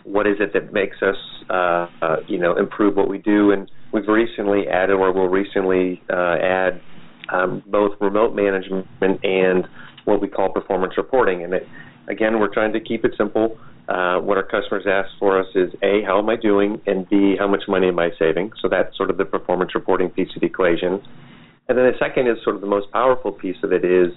what 0.05 0.27
is 0.27 0.37
it 0.41 0.53
that 0.53 0.73
makes 0.73 0.97
us 1.03 1.17
uh, 1.49 1.87
uh, 2.03 2.17
you 2.27 2.39
know 2.39 2.57
improve 2.57 2.97
what 2.97 3.09
we 3.09 3.19
do? 3.19 3.53
And 3.53 3.71
we've 3.93 4.09
recently 4.09 4.69
added, 4.69 4.95
or 4.95 5.13
will 5.13 5.29
recently 5.29 6.03
uh, 6.11 6.37
add, 6.43 6.81
um, 7.33 7.63
both 7.67 7.93
remote 8.01 8.35
management 8.35 8.87
and 9.01 9.67
what 10.05 10.21
we 10.21 10.29
call 10.29 10.53
performance 10.53 10.95
reporting. 10.97 11.45
And 11.45 11.55
it, 11.55 11.67
again, 12.09 12.41
we're 12.41 12.53
trying 12.53 12.73
to 12.73 12.81
keep 12.81 13.05
it 13.05 13.13
simple. 13.17 13.59
Uh, 13.89 14.21
what 14.21 14.37
our 14.37 14.45
customers 14.45 14.85
ask 14.87 15.09
for 15.19 15.41
us 15.41 15.47
is 15.55 15.71
A, 15.83 16.03
how 16.07 16.19
am 16.19 16.29
I 16.29 16.37
doing? 16.37 16.81
And 16.87 17.09
B, 17.09 17.35
how 17.39 17.49
much 17.49 17.65
money 17.67 17.89
am 17.89 17.99
I 17.99 18.11
saving? 18.19 18.53
So 18.63 18.69
that's 18.69 18.97
sort 18.97 19.11
of 19.11 19.17
the 19.17 19.25
performance 19.25 19.75
reporting 19.75 20.11
piece 20.11 20.29
of 20.37 20.41
the 20.41 20.47
equation. 20.47 21.03
And 21.69 21.79
then 21.79 21.87
the 21.87 21.99
second 21.99 22.29
is 22.29 22.37
sort 22.45 22.55
of 22.57 22.63
the 22.63 22.69
most 22.69 22.91
powerful 22.93 23.33
piece 23.33 23.57
of 23.63 23.73
it 23.73 23.85
is 23.85 24.13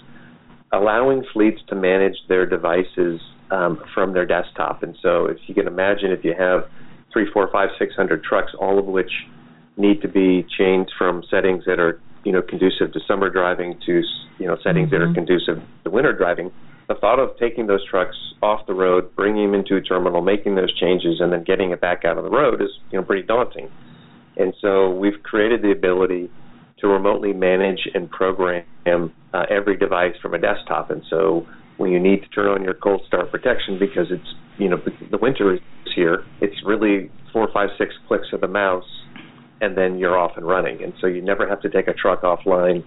allowing 0.71 1.23
fleets 1.33 1.61
to 1.69 1.75
manage 1.75 2.17
their 2.27 2.45
devices 2.45 3.19
um, 3.53 3.81
from 3.93 4.13
their 4.13 4.25
desktop. 4.25 4.83
And 4.83 4.97
so 5.01 5.25
if 5.25 5.37
you 5.47 5.53
can 5.53 5.67
imagine 5.67 6.11
if 6.11 6.23
you 6.23 6.33
have 6.37 6.65
three, 7.11 7.27
four, 7.31 7.49
five, 7.51 7.69
six 7.77 7.95
hundred 7.95 8.23
trucks, 8.23 8.51
all 8.59 8.79
of 8.79 8.85
which 8.85 9.11
need 9.77 10.01
to 10.01 10.07
be 10.07 10.45
changed 10.57 10.91
from 10.97 11.23
settings 11.29 11.63
that 11.65 11.79
are 11.79 11.99
you 12.23 12.31
know 12.31 12.41
conducive 12.41 12.91
to 12.93 12.99
summer 13.07 13.29
driving 13.29 13.79
to 13.85 14.01
you 14.39 14.47
know 14.47 14.57
settings 14.63 14.89
mm-hmm. 14.89 14.95
that 14.95 15.01
are 15.01 15.05
mm-hmm. 15.05 15.15
conducive 15.15 15.61
to 15.83 15.89
winter 15.89 16.13
driving 16.13 16.51
the 16.87 16.95
thought 16.95 17.19
of 17.19 17.37
taking 17.37 17.67
those 17.67 17.85
trucks 17.89 18.17
off 18.41 18.65
the 18.67 18.73
road, 18.73 19.15
bringing 19.15 19.51
them 19.51 19.59
into 19.59 19.75
a 19.77 19.81
terminal, 19.81 20.21
making 20.21 20.55
those 20.55 20.73
changes, 20.77 21.21
and 21.21 21.31
then 21.31 21.43
getting 21.43 21.71
it 21.71 21.79
back 21.79 22.03
out 22.03 22.17
on 22.17 22.23
the 22.23 22.29
road 22.29 22.61
is 22.61 22.69
you 22.91 22.99
know 22.99 23.05
pretty 23.05 23.25
daunting. 23.25 23.69
And 24.35 24.53
so 24.61 24.89
we've 24.89 25.21
created 25.23 25.61
the 25.61 25.71
ability 25.71 26.29
to 26.79 26.87
remotely 26.87 27.33
manage 27.33 27.87
and 27.93 28.09
program 28.09 28.65
uh, 28.85 29.45
every 29.49 29.77
device 29.77 30.15
from 30.21 30.33
a 30.33 30.39
desktop. 30.39 30.89
And 30.91 31.03
so 31.09 31.47
when 31.83 31.91
you 31.91 31.99
need 31.99 32.21
to 32.21 32.29
turn 32.29 32.47
on 32.47 32.63
your 32.63 32.73
cold 32.73 33.01
start 33.05 33.29
protection 33.29 33.77
because 33.77 34.07
it's 34.09 34.33
you 34.57 34.69
know 34.69 34.77
the 35.11 35.17
winter 35.17 35.53
is 35.53 35.59
here, 35.93 36.23
it's 36.39 36.55
really 36.65 37.11
four, 37.33 37.49
five, 37.53 37.67
six 37.77 37.93
clicks 38.07 38.27
of 38.31 38.39
the 38.39 38.47
mouse, 38.47 38.85
and 39.59 39.77
then 39.77 39.99
you're 39.99 40.17
off 40.17 40.31
and 40.37 40.47
running. 40.47 40.81
And 40.81 40.93
so 41.01 41.07
you 41.07 41.21
never 41.21 41.45
have 41.47 41.59
to 41.61 41.69
take 41.69 41.89
a 41.89 41.93
truck 41.93 42.21
offline 42.21 42.85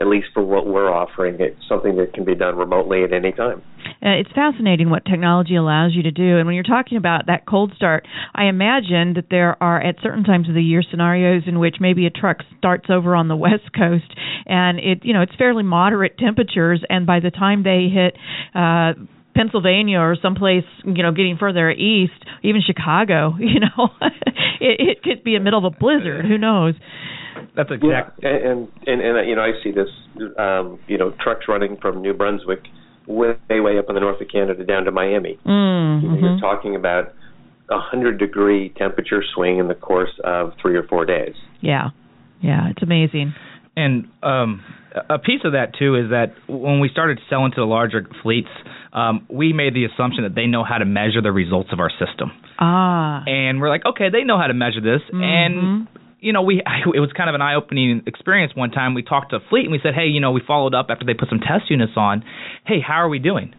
at 0.00 0.06
least 0.06 0.28
for 0.32 0.42
what 0.42 0.66
we're 0.66 0.90
offering, 0.90 1.36
it's 1.40 1.60
something 1.68 1.96
that 1.96 2.12
can 2.14 2.24
be 2.24 2.34
done 2.34 2.56
remotely 2.56 3.02
at 3.02 3.12
any 3.12 3.32
time. 3.32 3.62
Uh, 4.00 4.14
it's 4.20 4.30
fascinating 4.34 4.90
what 4.90 5.04
technology 5.04 5.56
allows 5.56 5.92
you 5.94 6.02
to 6.04 6.10
do. 6.10 6.38
And 6.38 6.46
when 6.46 6.54
you're 6.54 6.62
talking 6.62 6.98
about 6.98 7.26
that 7.26 7.46
cold 7.46 7.72
start, 7.74 8.06
I 8.34 8.44
imagine 8.44 9.14
that 9.14 9.26
there 9.30 9.60
are 9.62 9.80
at 9.80 9.96
certain 10.02 10.24
times 10.24 10.48
of 10.48 10.54
the 10.54 10.62
year 10.62 10.82
scenarios 10.88 11.44
in 11.46 11.58
which 11.58 11.76
maybe 11.80 12.06
a 12.06 12.10
truck 12.10 12.38
starts 12.58 12.86
over 12.90 13.16
on 13.16 13.28
the 13.28 13.36
west 13.48 13.72
coast 13.76 14.14
and 14.48 14.78
it, 14.78 15.04
you 15.04 15.12
know, 15.12 15.22
it's 15.22 15.34
fairly 15.36 15.62
moderate 15.62 16.18
temperatures, 16.18 16.82
and 16.88 17.06
by 17.06 17.20
the 17.20 17.30
time 17.30 17.62
they 17.62 17.88
hit 17.92 18.16
uh, 18.54 18.94
Pennsylvania 19.36 19.98
or 19.98 20.16
someplace, 20.20 20.64
you 20.84 21.02
know, 21.02 21.12
getting 21.12 21.36
further 21.38 21.70
east, 21.70 22.18
even 22.42 22.62
Chicago, 22.66 23.36
you 23.38 23.60
know, 23.60 23.90
it, 24.60 24.96
it 24.96 25.02
could 25.02 25.22
be 25.22 25.34
in 25.34 25.42
the 25.42 25.44
middle 25.44 25.64
of 25.64 25.72
a 25.72 25.76
blizzard. 25.78 26.24
Who 26.24 26.38
knows? 26.38 26.74
That's 27.56 27.70
exactly. 27.70 28.22
Yeah, 28.22 28.50
and, 28.50 28.68
and 28.86 29.00
and 29.00 29.28
you 29.28 29.36
know 29.36 29.42
I 29.42 29.52
see 29.62 29.70
this, 29.70 29.88
um, 30.38 30.78
you 30.86 30.98
know, 30.98 31.14
trucks 31.20 31.46
running 31.48 31.76
from 31.80 32.02
New 32.02 32.14
Brunswick 32.14 32.60
way 33.06 33.36
way 33.50 33.78
up 33.78 33.86
in 33.88 33.94
the 33.94 34.00
north 34.00 34.20
of 34.20 34.28
Canada 34.28 34.64
down 34.64 34.84
to 34.84 34.92
Miami. 34.92 35.38
Mm, 35.46 36.02
you 36.02 36.08
know, 36.08 36.14
mm-hmm. 36.14 36.24
You're 36.24 36.40
talking 36.40 36.76
about 36.76 37.14
a 37.70 37.78
hundred 37.78 38.18
degree 38.18 38.72
temperature 38.76 39.22
swing 39.34 39.58
in 39.58 39.68
the 39.68 39.74
course 39.74 40.12
of 40.24 40.52
three 40.60 40.76
or 40.76 40.84
four 40.84 41.04
days. 41.04 41.34
Yeah, 41.60 41.88
yeah, 42.42 42.70
it's 42.70 42.82
amazing. 42.82 43.34
And 43.76 44.08
um, 44.22 44.64
a 45.08 45.18
piece 45.18 45.40
of 45.44 45.52
that 45.52 45.72
too 45.78 45.94
is 45.94 46.10
that 46.10 46.34
when 46.48 46.80
we 46.80 46.88
started 46.88 47.20
selling 47.30 47.52
to 47.52 47.60
the 47.60 47.66
larger 47.66 48.06
fleets, 48.22 48.48
um, 48.92 49.26
we 49.30 49.52
made 49.52 49.74
the 49.74 49.84
assumption 49.84 50.24
that 50.24 50.34
they 50.34 50.46
know 50.46 50.64
how 50.64 50.78
to 50.78 50.84
measure 50.84 51.22
the 51.22 51.32
results 51.32 51.70
of 51.72 51.78
our 51.78 51.90
system. 51.90 52.32
Ah. 52.58 53.22
And 53.26 53.60
we're 53.60 53.68
like, 53.68 53.86
okay, 53.86 54.10
they 54.10 54.24
know 54.24 54.38
how 54.38 54.48
to 54.48 54.54
measure 54.54 54.80
this, 54.80 55.00
mm-hmm. 55.12 55.22
and 55.22 55.88
you 56.20 56.32
know, 56.32 56.42
we 56.42 56.62
I, 56.66 56.88
it 56.94 57.00
was 57.00 57.10
kind 57.16 57.28
of 57.28 57.34
an 57.34 57.42
eye-opening 57.42 58.02
experience. 58.06 58.52
One 58.54 58.70
time, 58.70 58.94
we 58.94 59.02
talked 59.02 59.30
to 59.30 59.38
Fleet 59.50 59.64
and 59.64 59.72
we 59.72 59.80
said, 59.82 59.94
"Hey, 59.94 60.06
you 60.06 60.20
know, 60.20 60.32
we 60.32 60.42
followed 60.46 60.74
up 60.74 60.86
after 60.90 61.04
they 61.04 61.14
put 61.14 61.28
some 61.28 61.40
test 61.40 61.70
units 61.70 61.92
on. 61.96 62.24
Hey, 62.66 62.80
how 62.86 62.94
are 62.94 63.08
we 63.08 63.18
doing?" 63.18 63.54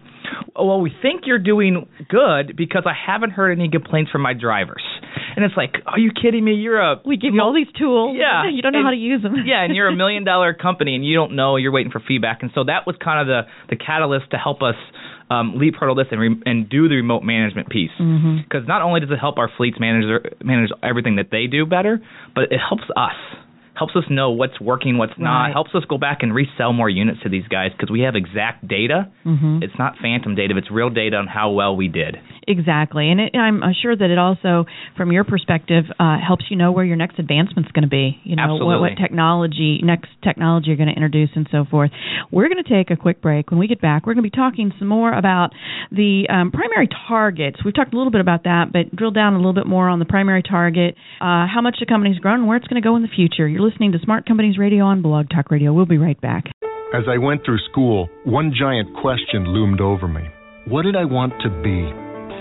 Well, 0.55 0.81
we 0.81 0.91
think 1.01 1.23
you're 1.25 1.39
doing 1.39 1.87
good 2.09 2.55
because 2.55 2.83
I 2.85 2.93
haven't 2.93 3.31
heard 3.31 3.57
any 3.57 3.69
complaints 3.69 4.11
from 4.11 4.21
my 4.21 4.33
drivers. 4.33 4.83
And 5.35 5.45
it's 5.45 5.55
like, 5.55 5.75
are 5.85 5.97
you 5.97 6.11
kidding 6.11 6.43
me? 6.43 6.53
You're 6.53 6.79
a 6.79 7.01
we 7.05 7.17
give 7.17 7.33
you 7.33 7.41
all 7.41 7.53
these 7.53 7.71
tools. 7.77 8.17
Yeah, 8.19 8.49
you 8.49 8.61
don't 8.61 8.73
know 8.73 8.79
and, 8.79 8.85
how 8.85 8.91
to 8.91 8.97
use 8.97 9.23
them. 9.23 9.35
yeah, 9.45 9.63
and 9.63 9.75
you're 9.75 9.87
a 9.87 9.95
million 9.95 10.23
dollar 10.23 10.53
company 10.53 10.95
and 10.95 11.05
you 11.05 11.15
don't 11.15 11.35
know. 11.35 11.55
You're 11.55 11.71
waiting 11.71 11.91
for 11.91 12.01
feedback, 12.05 12.39
and 12.41 12.51
so 12.53 12.63
that 12.65 12.85
was 12.85 12.95
kind 13.03 13.21
of 13.21 13.27
the 13.27 13.75
the 13.75 13.81
catalyst 13.81 14.31
to 14.31 14.37
help 14.37 14.61
us 14.61 14.75
um, 15.29 15.57
leap 15.57 15.75
hurdle 15.75 15.95
this 15.95 16.07
and, 16.11 16.19
re- 16.19 16.41
and 16.45 16.69
do 16.69 16.89
the 16.89 16.95
remote 16.95 17.23
management 17.23 17.69
piece. 17.69 17.91
Because 17.97 18.03
mm-hmm. 18.03 18.67
not 18.67 18.81
only 18.81 18.99
does 18.99 19.11
it 19.11 19.19
help 19.19 19.37
our 19.37 19.49
fleets 19.57 19.77
manage 19.79 20.05
their, 20.05 20.31
manage 20.43 20.69
everything 20.83 21.17
that 21.17 21.29
they 21.31 21.47
do 21.47 21.65
better, 21.65 21.99
but 22.35 22.45
it 22.51 22.59
helps 22.59 22.85
us 22.95 23.15
helps 23.79 23.95
us 23.95 24.03
know 24.09 24.31
what's 24.31 24.59
working, 24.59 24.97
what's 24.97 25.13
right. 25.17 25.47
not, 25.47 25.53
helps 25.53 25.71
us 25.73 25.83
go 25.87 25.97
back 25.97 26.19
and 26.21 26.35
resell 26.35 26.73
more 26.73 26.89
units 26.89 27.21
to 27.23 27.29
these 27.29 27.47
guys 27.47 27.71
because 27.71 27.89
we 27.89 28.01
have 28.01 28.15
exact 28.15 28.67
data. 28.67 29.09
Mm-hmm. 29.25 29.63
It's 29.63 29.73
not 29.79 29.93
phantom 30.01 30.35
data, 30.35 30.53
it's 30.57 30.69
real 30.69 30.89
data 30.89 31.15
on 31.15 31.27
how 31.27 31.51
well 31.51 31.77
we 31.77 31.87
did. 31.87 32.17
Exactly, 32.45 33.09
and 33.09 33.21
it, 33.21 33.35
I'm 33.37 33.61
sure 33.81 33.95
that 33.95 34.09
it 34.09 34.17
also, 34.17 34.65
from 34.97 35.11
your 35.11 35.23
perspective, 35.23 35.85
uh, 35.97 36.17
helps 36.19 36.45
you 36.49 36.57
know 36.57 36.71
where 36.73 36.83
your 36.83 36.97
next 36.97 37.19
advancement's 37.19 37.71
going 37.71 37.83
to 37.83 37.89
be. 37.89 38.19
You 38.23 38.35
know 38.35 38.43
Absolutely. 38.43 38.65
what, 38.65 38.81
what 38.81 39.01
technology, 39.01 39.79
next 39.83 40.09
technology 40.23 40.67
you're 40.67 40.77
going 40.77 40.89
to 40.89 40.95
introduce, 40.95 41.29
and 41.35 41.47
so 41.51 41.63
forth. 41.69 41.91
We're 42.31 42.49
going 42.49 42.63
to 42.63 42.69
take 42.69 42.91
a 42.91 42.97
quick 42.97 43.21
break. 43.21 43.51
When 43.51 43.59
we 43.59 43.67
get 43.67 43.81
back, 43.81 44.05
we're 44.05 44.13
going 44.13 44.25
to 44.25 44.29
be 44.29 44.35
talking 44.35 44.73
some 44.77 44.87
more 44.87 45.13
about 45.13 45.51
the 45.91 46.27
um, 46.29 46.51
primary 46.51 46.89
targets. 47.07 47.63
We've 47.63 47.73
talked 47.73 47.93
a 47.93 47.97
little 47.97 48.11
bit 48.11 48.21
about 48.21 48.43
that, 48.43 48.73
but 48.73 48.93
drill 48.95 49.11
down 49.11 49.35
a 49.35 49.37
little 49.37 49.53
bit 49.53 49.67
more 49.67 49.87
on 49.87 49.99
the 49.99 50.05
primary 50.05 50.43
target, 50.43 50.95
uh, 51.21 51.45
how 51.47 51.61
much 51.61 51.77
the 51.79 51.85
company's 51.85 52.19
grown, 52.19 52.39
and 52.39 52.47
where 52.47 52.57
it's 52.57 52.67
going 52.67 52.81
to 52.81 52.85
go 52.85 52.95
in 52.95 53.03
the 53.03 53.13
future. 53.15 53.47
You're 53.47 53.61
listening 53.69 53.91
to 53.91 53.99
Smart 53.99 54.25
Companies 54.25 54.57
Radio 54.57 54.83
on 54.83 55.03
Blog 55.03 55.29
Talk 55.29 55.51
Radio. 55.51 55.71
We'll 55.71 55.85
be 55.85 55.99
right 55.99 56.19
back. 56.19 56.45
As 56.89 57.05
I 57.05 57.19
went 57.19 57.45
through 57.45 57.61
school, 57.69 58.09
one 58.25 58.51
giant 58.57 58.89
question 58.97 59.45
loomed 59.45 59.79
over 59.79 60.07
me. 60.07 60.25
What 60.65 60.89
did 60.89 60.95
I 60.95 61.05
want 61.05 61.33
to 61.45 61.53
be? 61.61 61.85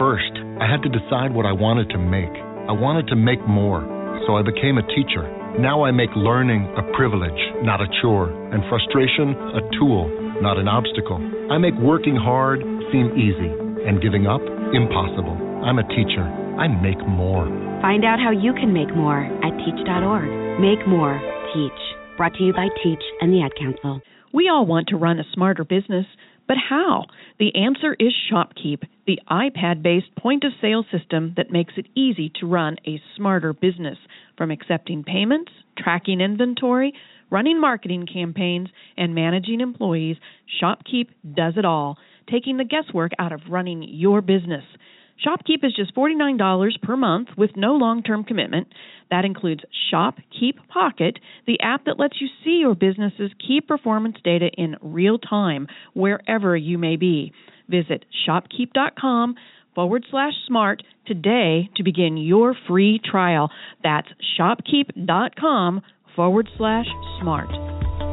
First, 0.00 0.32
I 0.56 0.64
had 0.64 0.80
to 0.80 0.88
decide 0.88 1.37
what 1.37 1.44
I 1.44 1.52
wanted 1.52 1.90
to 1.90 1.99
make. 1.99 2.32
I 2.64 2.73
wanted 2.73 3.08
to 3.08 3.16
make 3.16 3.44
more, 3.44 3.85
so 4.25 4.40
I 4.40 4.42
became 4.42 4.80
a 4.80 4.88
teacher. 4.97 5.28
Now 5.61 5.85
I 5.85 5.90
make 5.90 6.08
learning 6.16 6.64
a 6.80 6.97
privilege, 6.97 7.37
not 7.61 7.82
a 7.82 7.92
chore, 8.00 8.32
and 8.32 8.64
frustration 8.73 9.37
a 9.52 9.61
tool, 9.76 10.08
not 10.40 10.56
an 10.56 10.64
obstacle. 10.64 11.20
I 11.52 11.58
make 11.58 11.76
working 11.76 12.16
hard 12.16 12.64
seem 12.88 13.12
easy, 13.20 13.52
and 13.85 14.00
giving 14.00 14.25
up 14.26 14.40
impossible. 14.73 15.48
I'm 15.62 15.79
a 15.79 15.88
teacher. 15.88 16.23
I 16.23 16.69
make 16.69 17.00
more. 17.07 17.47
Find 17.83 18.05
out 18.05 18.19
how 18.19 18.31
you 18.31 18.53
can 18.53 18.73
make 18.73 18.95
more 18.95 19.21
at 19.21 19.57
teach.org. 19.59 20.61
Make 20.61 20.87
more 20.87 21.21
Teach. 21.55 22.17
Brought 22.17 22.35
to 22.35 22.45
you 22.45 22.53
by 22.53 22.69
Teach 22.83 23.03
and 23.21 23.33
the 23.33 23.43
Ad 23.43 23.53
Council. 23.59 24.00
We 24.33 24.49
all 24.49 24.67
want 24.67 24.88
to 24.88 24.97
run 24.97 25.19
a 25.19 25.25
smarter 25.33 25.65
business, 25.65 26.07
but 26.47 26.57
how? 26.69 27.07
The 27.38 27.55
answer 27.55 27.97
is 27.99 28.12
ShopKeep, 28.31 28.83
the 29.07 29.19
iPad 29.31 29.83
based 29.83 30.15
point 30.17 30.45
of 30.45 30.53
sale 30.61 30.85
system 30.93 31.35
that 31.37 31.50
makes 31.50 31.75
it 31.77 31.87
easy 31.95 32.31
to 32.41 32.47
run 32.47 32.77
a 32.87 33.00
smarter 33.17 33.53
business. 33.53 33.99
From 34.37 34.50
accepting 34.50 35.05
payments, 35.05 35.50
tracking 35.77 36.21
inventory, 36.21 36.93
running 37.31 37.61
marketing 37.61 38.07
campaigns, 38.12 38.69
and 38.97 39.15
managing 39.15 39.61
employees, 39.61 40.17
ShopKeep 40.62 41.09
does 41.35 41.55
it 41.57 41.65
all, 41.65 41.99
taking 42.31 42.59
the 42.59 42.65
guesswork 42.65 43.12
out 43.19 43.33
of 43.33 43.41
running 43.50 43.83
your 43.83 44.21
business. 44.21 44.65
ShopKeep 45.27 45.65
is 45.65 45.75
just 45.75 45.95
$49 45.95 46.83
per 46.83 46.97
month 46.97 47.29
with 47.37 47.51
no 47.57 47.75
long 47.75 48.03
term 48.03 48.25
commitment. 48.25 48.69
That 49.11 49.25
includes 49.25 49.63
ShopKeep 49.93 50.69
Pocket, 50.69 51.19
the 51.47 51.61
app 51.61 51.85
that 51.87 51.99
lets 51.99 52.21
you 52.21 52.29
see 52.45 52.59
your 52.61 52.75
business's 52.75 53.31
key 53.39 53.61
performance 53.61 54.17
data 54.23 54.49
in 54.57 54.77
real 54.81 55.19
time, 55.19 55.67
wherever 55.95 56.57
you 56.57 56.79
may 56.79 56.97
be. 56.97 57.33
Visit 57.69 58.05
shopkeep.com 58.29 59.35
forward 59.75 60.05
slash 60.11 60.33
smart 60.47 60.83
today 61.07 61.71
to 61.77 61.83
begin 61.83 62.17
your 62.17 62.55
free 62.67 63.01
trial. 63.05 63.51
That's 63.83 64.09
shopkeep.com 64.39 65.83
forward 66.15 66.49
slash 66.57 66.87
smart. 67.21 68.08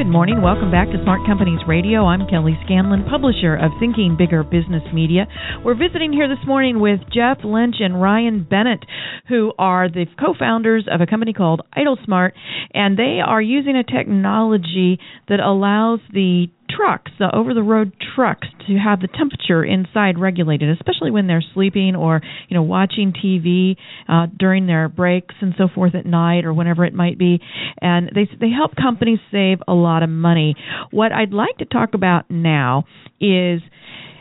Good 0.00 0.08
morning. 0.08 0.40
Welcome 0.40 0.70
back 0.70 0.88
to 0.88 1.02
Smart 1.02 1.26
Companies 1.26 1.60
Radio. 1.68 2.06
I'm 2.06 2.26
Kelly 2.26 2.58
Scanlon, 2.64 3.04
publisher 3.04 3.54
of 3.54 3.70
Thinking 3.78 4.16
Bigger 4.16 4.42
Business 4.42 4.82
Media. 4.94 5.26
We're 5.62 5.76
visiting 5.76 6.10
here 6.10 6.26
this 6.26 6.42
morning 6.46 6.80
with 6.80 7.00
Jeff 7.12 7.44
Lynch 7.44 7.76
and 7.80 8.00
Ryan 8.00 8.46
Bennett, 8.48 8.82
who 9.28 9.52
are 9.58 9.90
the 9.90 10.06
co 10.18 10.32
founders 10.32 10.88
of 10.90 11.02
a 11.02 11.06
company 11.06 11.34
called 11.34 11.60
IdleSmart, 11.76 12.30
and 12.72 12.98
they 12.98 13.20
are 13.22 13.42
using 13.42 13.76
a 13.76 13.84
technology 13.84 14.98
that 15.28 15.38
allows 15.38 16.00
the 16.10 16.46
trucks, 16.76 17.10
the 17.18 17.34
over 17.34 17.54
the 17.54 17.62
road 17.62 17.92
trucks, 18.14 18.48
to 18.66 18.74
have 18.76 19.00
the 19.00 19.08
temperature 19.08 19.64
inside 19.64 20.18
regulated, 20.18 20.70
especially 20.70 21.10
when 21.10 21.26
they're 21.26 21.44
sleeping 21.54 21.96
or 21.96 22.20
you 22.48 22.56
know 22.56 22.62
watching 22.62 23.12
TV 23.12 23.76
uh, 24.08 24.26
during 24.38 24.66
their 24.66 24.88
breaks 24.88 25.34
and 25.40 25.54
so 25.58 25.68
forth 25.74 25.94
at 25.94 26.06
night 26.06 26.44
or 26.44 26.52
whenever 26.54 26.84
it 26.84 26.94
might 26.94 27.18
be. 27.18 27.40
And 27.80 28.10
they 28.14 28.28
they 28.38 28.50
help 28.50 28.76
companies 28.76 29.18
save 29.30 29.58
a 29.66 29.74
lot 29.74 30.02
of 30.02 30.10
money. 30.10 30.54
What 30.90 31.12
I'd 31.12 31.32
like 31.32 31.56
to 31.58 31.64
talk 31.64 31.94
about 31.94 32.30
now 32.30 32.84
is 33.20 33.60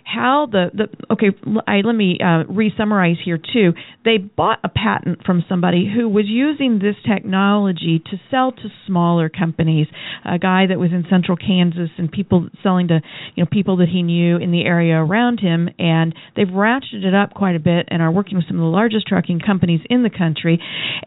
how 0.10 0.48
the, 0.52 0.72
the 0.74 1.14
okay 1.14 1.28
I, 1.68 1.82
let 1.82 1.94
me 1.94 2.18
uh, 2.24 2.44
re-summarize 2.50 3.18
here 3.24 3.38
too. 3.38 3.74
They 4.04 4.18
bought 4.18 4.60
a 4.64 4.70
patent 4.70 5.26
from 5.26 5.44
somebody 5.48 5.90
who 5.94 6.10
was 6.10 6.26
using 6.28 6.80
this 6.80 6.96
technology 7.08 8.02
to 8.10 8.18
sell 8.32 8.52
to 8.52 8.70
smaller 8.88 9.30
companies. 9.30 9.88
A 10.26 10.40
guy 10.40 10.66
that 10.68 10.80
was 10.80 10.92
in 10.92 11.06
central 11.10 11.38
kansas 11.38 11.90
and 11.98 12.12
people 12.12 12.50
selling 12.64 12.88
to 12.88 13.02
you 13.36 13.44
know 13.44 13.50
people 13.52 13.78
that 13.78 13.90
he 13.90 14.02
knew 14.02 14.38
in 14.38 14.52
the 14.52 14.64
area 14.64 14.96
around 14.96 15.40
him. 15.40 15.70
And 15.78 16.16
they've 16.36 16.48
ratcheted 16.48 17.06
it 17.06 17.14
up 17.14 17.34
quite 17.34 17.56
a 17.56 17.60
bit 17.60 17.88
and 17.90 18.02
are 18.02 18.12
working 18.12 18.38
with 18.38 18.48
some 18.48 18.58
of 18.58 18.62
the 18.62 18.68
largest 18.68 19.08
trucking 19.08 19.42
companies 19.46 19.82
in 19.90 20.04
the 20.04 20.10
country. 20.10 20.62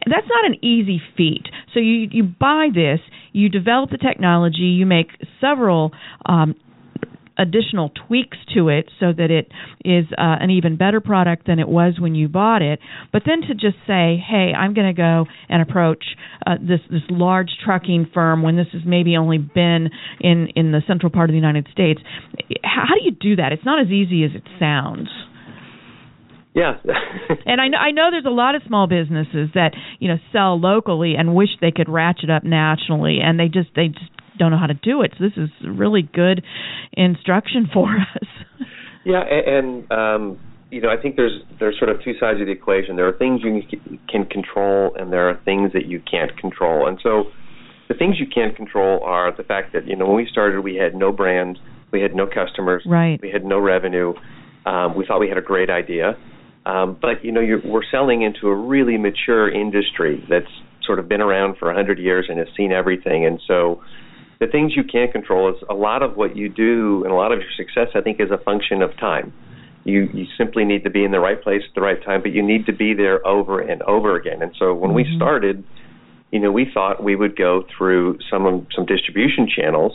That's 0.07 0.29
not 0.29 0.45
an 0.47 0.65
easy 0.65 1.01
feat. 1.17 1.47
So 1.75 1.81
you 1.81 2.09
you 2.11 2.23
buy 2.23 2.69
this 2.73 3.01
you 3.33 3.49
develop 3.49 3.91
the 3.91 3.99
technology 3.99 4.77
you 4.77 4.87
make 4.87 5.09
several 5.41 5.93
um, 6.27 6.55
additional 7.39 7.91
tweaks 8.09 8.39
to 8.55 8.69
it 8.69 8.91
so 9.01 9.13
that 9.13 9.31
it 9.31 9.51
is 9.85 10.07
uh, 10.13 10.37
an 10.41 10.51
even 10.51 10.77
better 10.77 11.01
product 11.01 11.47
than 11.47 11.59
it 11.59 11.69
was 11.69 11.95
when 11.99 12.15
you 12.15 12.29
bought 12.29 12.63
it. 12.63 12.79
But 13.13 13.23
then 13.27 13.43
to 13.49 13.55
just 13.55 13.77
say, 13.87 14.17
"Hey, 14.17 14.53
I'm 14.57 14.75
going 14.75 14.95
to 14.95 14.97
go 14.97 15.27
and 15.49 15.63
approach 15.63 16.05
uh, 16.47 16.57
this 16.61 16.81
this 16.91 17.03
large 17.11 17.51
trucking 17.65 18.11
firm 18.13 18.43
when 18.43 18.57
this 18.57 18.69
has 18.73 18.83
maybe 18.85 19.17
only 19.17 19.39
been 19.39 19.91
in 20.21 20.49
in 20.55 20.73
the 20.73 20.83
central 20.87 21.11
part 21.11 21.31
of 21.31 21.33
the 21.33 21.39
United 21.39 21.69
States," 21.73 22.01
how 22.63 22.95
do 22.95 23.05
you 23.05 23.13
do 23.13 23.37
that? 23.37 23.53
It's 23.53 23.65
not 23.65 23.81
as 23.81 23.89
easy 23.89 24.25
as 24.25 24.31
it 24.35 24.45
sounds. 24.59 25.09
Yeah. 26.55 26.75
and 27.47 27.61
I 27.61 27.69
know 27.69 27.79
I 27.79 27.91
know 27.91 28.09
there's 28.11 28.27
a 28.27 28.31
lot 28.31 28.55
of 28.55 28.63
small 28.67 28.87
businesses 28.87 29.51
that, 29.55 29.73
you 29.99 30.09
know, 30.09 30.17
sell 30.33 30.61
locally 30.61 31.15
and 31.17 31.35
wish 31.35 31.49
they 31.61 31.71
could 31.71 31.89
ratchet 31.89 32.31
up 32.31 32.45
nationally 32.45 33.19
and 33.23 33.39
they 33.39 33.49
just 33.49 33.71
they 33.75 33.89
just 33.89 34.11
don't 34.39 34.51
know 34.51 34.59
how 34.59 34.67
to 34.67 34.75
do 34.75 35.03
it. 35.03 35.13
So 35.19 35.25
this 35.25 35.37
is 35.37 35.51
really 35.67 36.03
good 36.03 36.45
instruction 36.93 37.69
for 37.73 37.89
us. 38.15 38.29
yeah, 39.05 39.23
and, 39.23 39.87
and 39.91 39.93
um 39.93 40.39
you 40.71 40.81
know, 40.81 40.89
I 40.89 40.97
think 41.01 41.17
there's 41.17 41.39
there's 41.61 41.79
sort 41.79 41.91
of 41.91 42.03
two 42.03 42.15
sides 42.19 42.41
of 42.41 42.47
the 42.47 42.53
equation. 42.53 42.97
There 42.97 43.07
are 43.07 43.17
things 43.17 43.43
you 43.45 43.63
can 44.09 44.25
control 44.25 44.95
and 44.99 45.13
there 45.13 45.29
are 45.29 45.39
things 45.45 45.73
that 45.75 45.87
you 45.87 46.01
can't 46.11 46.37
control. 46.39 46.89
And 46.89 46.99
so 47.03 47.25
the 47.89 47.95
things 47.95 48.17
you 48.19 48.27
can't 48.27 48.57
control 48.57 49.01
are 49.05 49.37
the 49.37 49.43
fact 49.43 49.75
that, 49.75 49.87
you 49.87 49.97
know, 49.97 50.07
when 50.07 50.17
we 50.17 50.27
started 50.31 50.61
we 50.61 50.77
had 50.77 50.95
no 50.95 51.13
brand, 51.13 51.59
we 51.93 52.01
had 52.01 52.15
no 52.15 52.27
customers, 52.27 52.83
right. 52.87 53.21
we 53.21 53.31
had 53.31 53.45
no 53.45 53.59
revenue. 53.59 54.15
Um, 54.65 54.97
we 54.97 55.05
thought 55.05 55.21
we 55.21 55.29
had 55.29 55.37
a 55.37 55.43
great 55.43 55.69
idea 55.69 56.17
um, 56.65 56.97
but 57.01 57.25
you 57.25 57.33
know, 57.33 57.41
you're, 57.41 57.61
we're 57.65 57.85
selling 57.91 58.23
into 58.23 58.49
a 58.49 58.55
really 58.55 58.97
mature 58.97 59.51
industry 59.53 60.25
that's 60.29 60.47
sort 60.85 60.99
of 60.99 61.09
been 61.09 61.21
around 61.21 61.57
for 61.59 61.71
a 61.71 61.75
hundred 61.75 61.99
years 61.99 62.27
and 62.29 62.39
has 62.39 62.49
seen 62.57 62.73
everything. 62.73 63.27
And 63.27 63.41
so, 63.47 63.83
the 64.43 64.49
things 64.49 64.75
you 64.75 64.83
can't 64.83 65.13
control 65.13 65.49
is 65.55 65.63
a 65.71 65.75
lot 65.75 66.03
of 66.03 66.17
what 66.17 66.37
you 66.37 66.49
do 66.49 67.05
and 67.05 67.13
a 67.13 67.15
lot 67.15 67.31
of 67.31 67.39
your 67.39 67.53
success. 67.57 67.89
I 67.95 68.01
think 68.01 68.21
is 68.21 68.33
a 68.33 68.39
function 68.39 68.83
of 68.83 68.91
time. 68.97 69.33
You 69.85 70.11
you 70.13 70.27
simply 70.37 70.65
need 70.65 70.83
to 70.83 70.91
be 70.91 71.05
in 71.05 71.13
the 71.13 71.21
right 71.21 71.41
place 71.41 71.63
at 71.69 71.75
the 71.77 71.81
right 71.81 72.03
time, 72.03 72.23
but 72.23 72.33
you 72.33 72.43
need 72.43 72.67
to 72.67 72.73
be 72.73 72.93
there 72.93 73.25
over 73.25 73.61
and 73.61 73.83
over 73.83 74.17
again. 74.17 74.43
And 74.43 74.53
so 74.59 74.75
when 74.75 74.91
mm-hmm. 74.91 75.11
we 75.11 75.17
started, 75.17 75.63
you 76.33 76.41
know, 76.41 76.51
we 76.51 76.69
thought 76.75 77.05
we 77.05 77.15
would 77.15 77.37
go 77.37 77.65
through 77.77 78.19
some 78.29 78.67
some 78.75 78.85
distribution 78.85 79.49
channels 79.49 79.93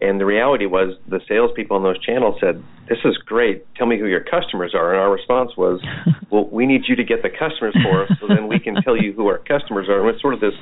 and 0.00 0.20
the 0.20 0.26
reality 0.26 0.66
was 0.66 0.96
the 1.08 1.20
salespeople 1.26 1.76
on 1.76 1.82
those 1.82 2.00
channels 2.04 2.36
said, 2.40 2.62
This 2.88 2.98
is 3.04 3.16
great. 3.18 3.66
Tell 3.74 3.86
me 3.86 3.98
who 3.98 4.06
your 4.06 4.22
customers 4.22 4.72
are. 4.74 4.92
And 4.92 5.00
our 5.00 5.10
response 5.10 5.56
was, 5.56 5.80
Well, 6.30 6.48
we 6.50 6.66
need 6.66 6.82
you 6.86 6.94
to 6.94 7.04
get 7.04 7.22
the 7.22 7.30
customers 7.30 7.76
for 7.82 8.04
us 8.04 8.10
so 8.20 8.28
then 8.28 8.46
we 8.46 8.60
can 8.60 8.76
tell 8.82 8.96
you 8.96 9.12
who 9.12 9.26
our 9.26 9.38
customers 9.38 9.88
are. 9.88 10.00
And 10.00 10.08
it's 10.10 10.22
sort 10.22 10.34
of 10.34 10.40
this 10.40 10.54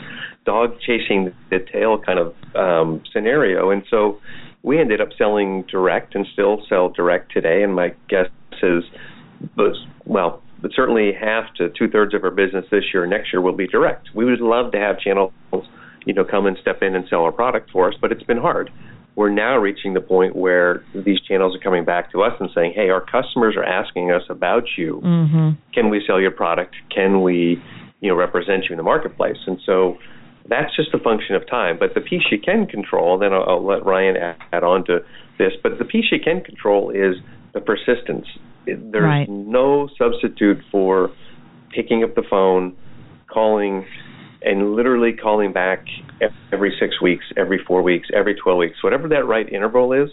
dog 0.46 0.78
chasing 0.80 1.34
the 1.50 1.58
tail 1.70 1.98
kind 1.98 2.18
of 2.18 2.34
um, 2.54 3.02
scenario. 3.12 3.70
And 3.70 3.82
so 3.90 4.20
we 4.62 4.80
ended 4.80 5.02
up 5.02 5.08
selling 5.18 5.64
direct 5.70 6.14
and 6.14 6.26
still 6.32 6.62
sell 6.68 6.88
direct 6.88 7.32
today. 7.32 7.62
And 7.62 7.74
my 7.74 7.94
guess 8.08 8.28
is, 8.62 8.84
well, 10.06 10.42
but 10.62 10.70
certainly 10.74 11.12
half 11.12 11.52
to 11.56 11.68
two 11.78 11.88
thirds 11.90 12.14
of 12.14 12.24
our 12.24 12.30
business 12.30 12.64
this 12.70 12.84
year 12.94 13.06
next 13.06 13.34
year 13.34 13.42
will 13.42 13.52
be 13.52 13.66
direct. 13.66 14.08
We 14.14 14.24
would 14.24 14.40
love 14.40 14.72
to 14.72 14.78
have 14.78 14.98
channels, 14.98 15.32
you 16.06 16.14
know, 16.14 16.24
come 16.24 16.46
and 16.46 16.56
step 16.62 16.82
in 16.82 16.94
and 16.94 17.06
sell 17.10 17.20
our 17.20 17.32
product 17.32 17.70
for 17.70 17.86
us, 17.88 17.94
but 18.00 18.12
it's 18.12 18.22
been 18.22 18.38
hard 18.38 18.70
we're 19.16 19.30
now 19.30 19.56
reaching 19.56 19.94
the 19.94 20.00
point 20.00 20.36
where 20.36 20.84
these 20.94 21.18
channels 21.22 21.56
are 21.56 21.58
coming 21.58 21.86
back 21.86 22.12
to 22.12 22.22
us 22.22 22.32
and 22.38 22.50
saying, 22.54 22.74
"Hey, 22.76 22.90
our 22.90 23.00
customers 23.00 23.56
are 23.56 23.64
asking 23.64 24.12
us 24.12 24.22
about 24.28 24.64
you. 24.76 25.00
Mm-hmm. 25.02 25.50
Can 25.72 25.90
we 25.90 26.04
sell 26.06 26.20
your 26.20 26.30
product? 26.30 26.76
Can 26.94 27.22
we, 27.22 27.60
you 28.00 28.10
know, 28.10 28.14
represent 28.14 28.64
you 28.64 28.72
in 28.72 28.76
the 28.76 28.82
marketplace?" 28.82 29.38
And 29.46 29.58
so 29.64 29.96
that's 30.48 30.76
just 30.76 30.92
a 30.94 30.98
function 30.98 31.34
of 31.34 31.48
time. 31.48 31.78
But 31.78 31.94
the 31.94 32.02
piece 32.02 32.24
you 32.30 32.38
can 32.38 32.66
control, 32.66 33.18
then 33.18 33.32
I'll, 33.32 33.44
I'll 33.48 33.66
let 33.66 33.84
Ryan 33.84 34.16
add, 34.16 34.36
add 34.52 34.64
on 34.64 34.84
to 34.84 34.98
this. 35.38 35.52
But 35.62 35.78
the 35.78 35.86
piece 35.86 36.06
you 36.12 36.20
can 36.22 36.42
control 36.42 36.90
is 36.90 37.16
the 37.54 37.60
persistence. 37.60 38.26
There's 38.66 38.92
right. 38.92 39.28
no 39.28 39.88
substitute 39.96 40.58
for 40.70 41.10
picking 41.74 42.04
up 42.04 42.14
the 42.14 42.24
phone, 42.28 42.76
calling 43.28 43.86
and 44.42 44.74
literally 44.74 45.12
calling 45.12 45.52
back 45.52 45.84
every 46.52 46.76
six 46.78 47.00
weeks, 47.00 47.24
every 47.36 47.62
four 47.66 47.82
weeks, 47.82 48.08
every 48.14 48.34
12 48.34 48.58
weeks, 48.58 48.82
whatever 48.82 49.08
that 49.08 49.24
right 49.24 49.48
interval 49.52 49.92
is. 49.92 50.10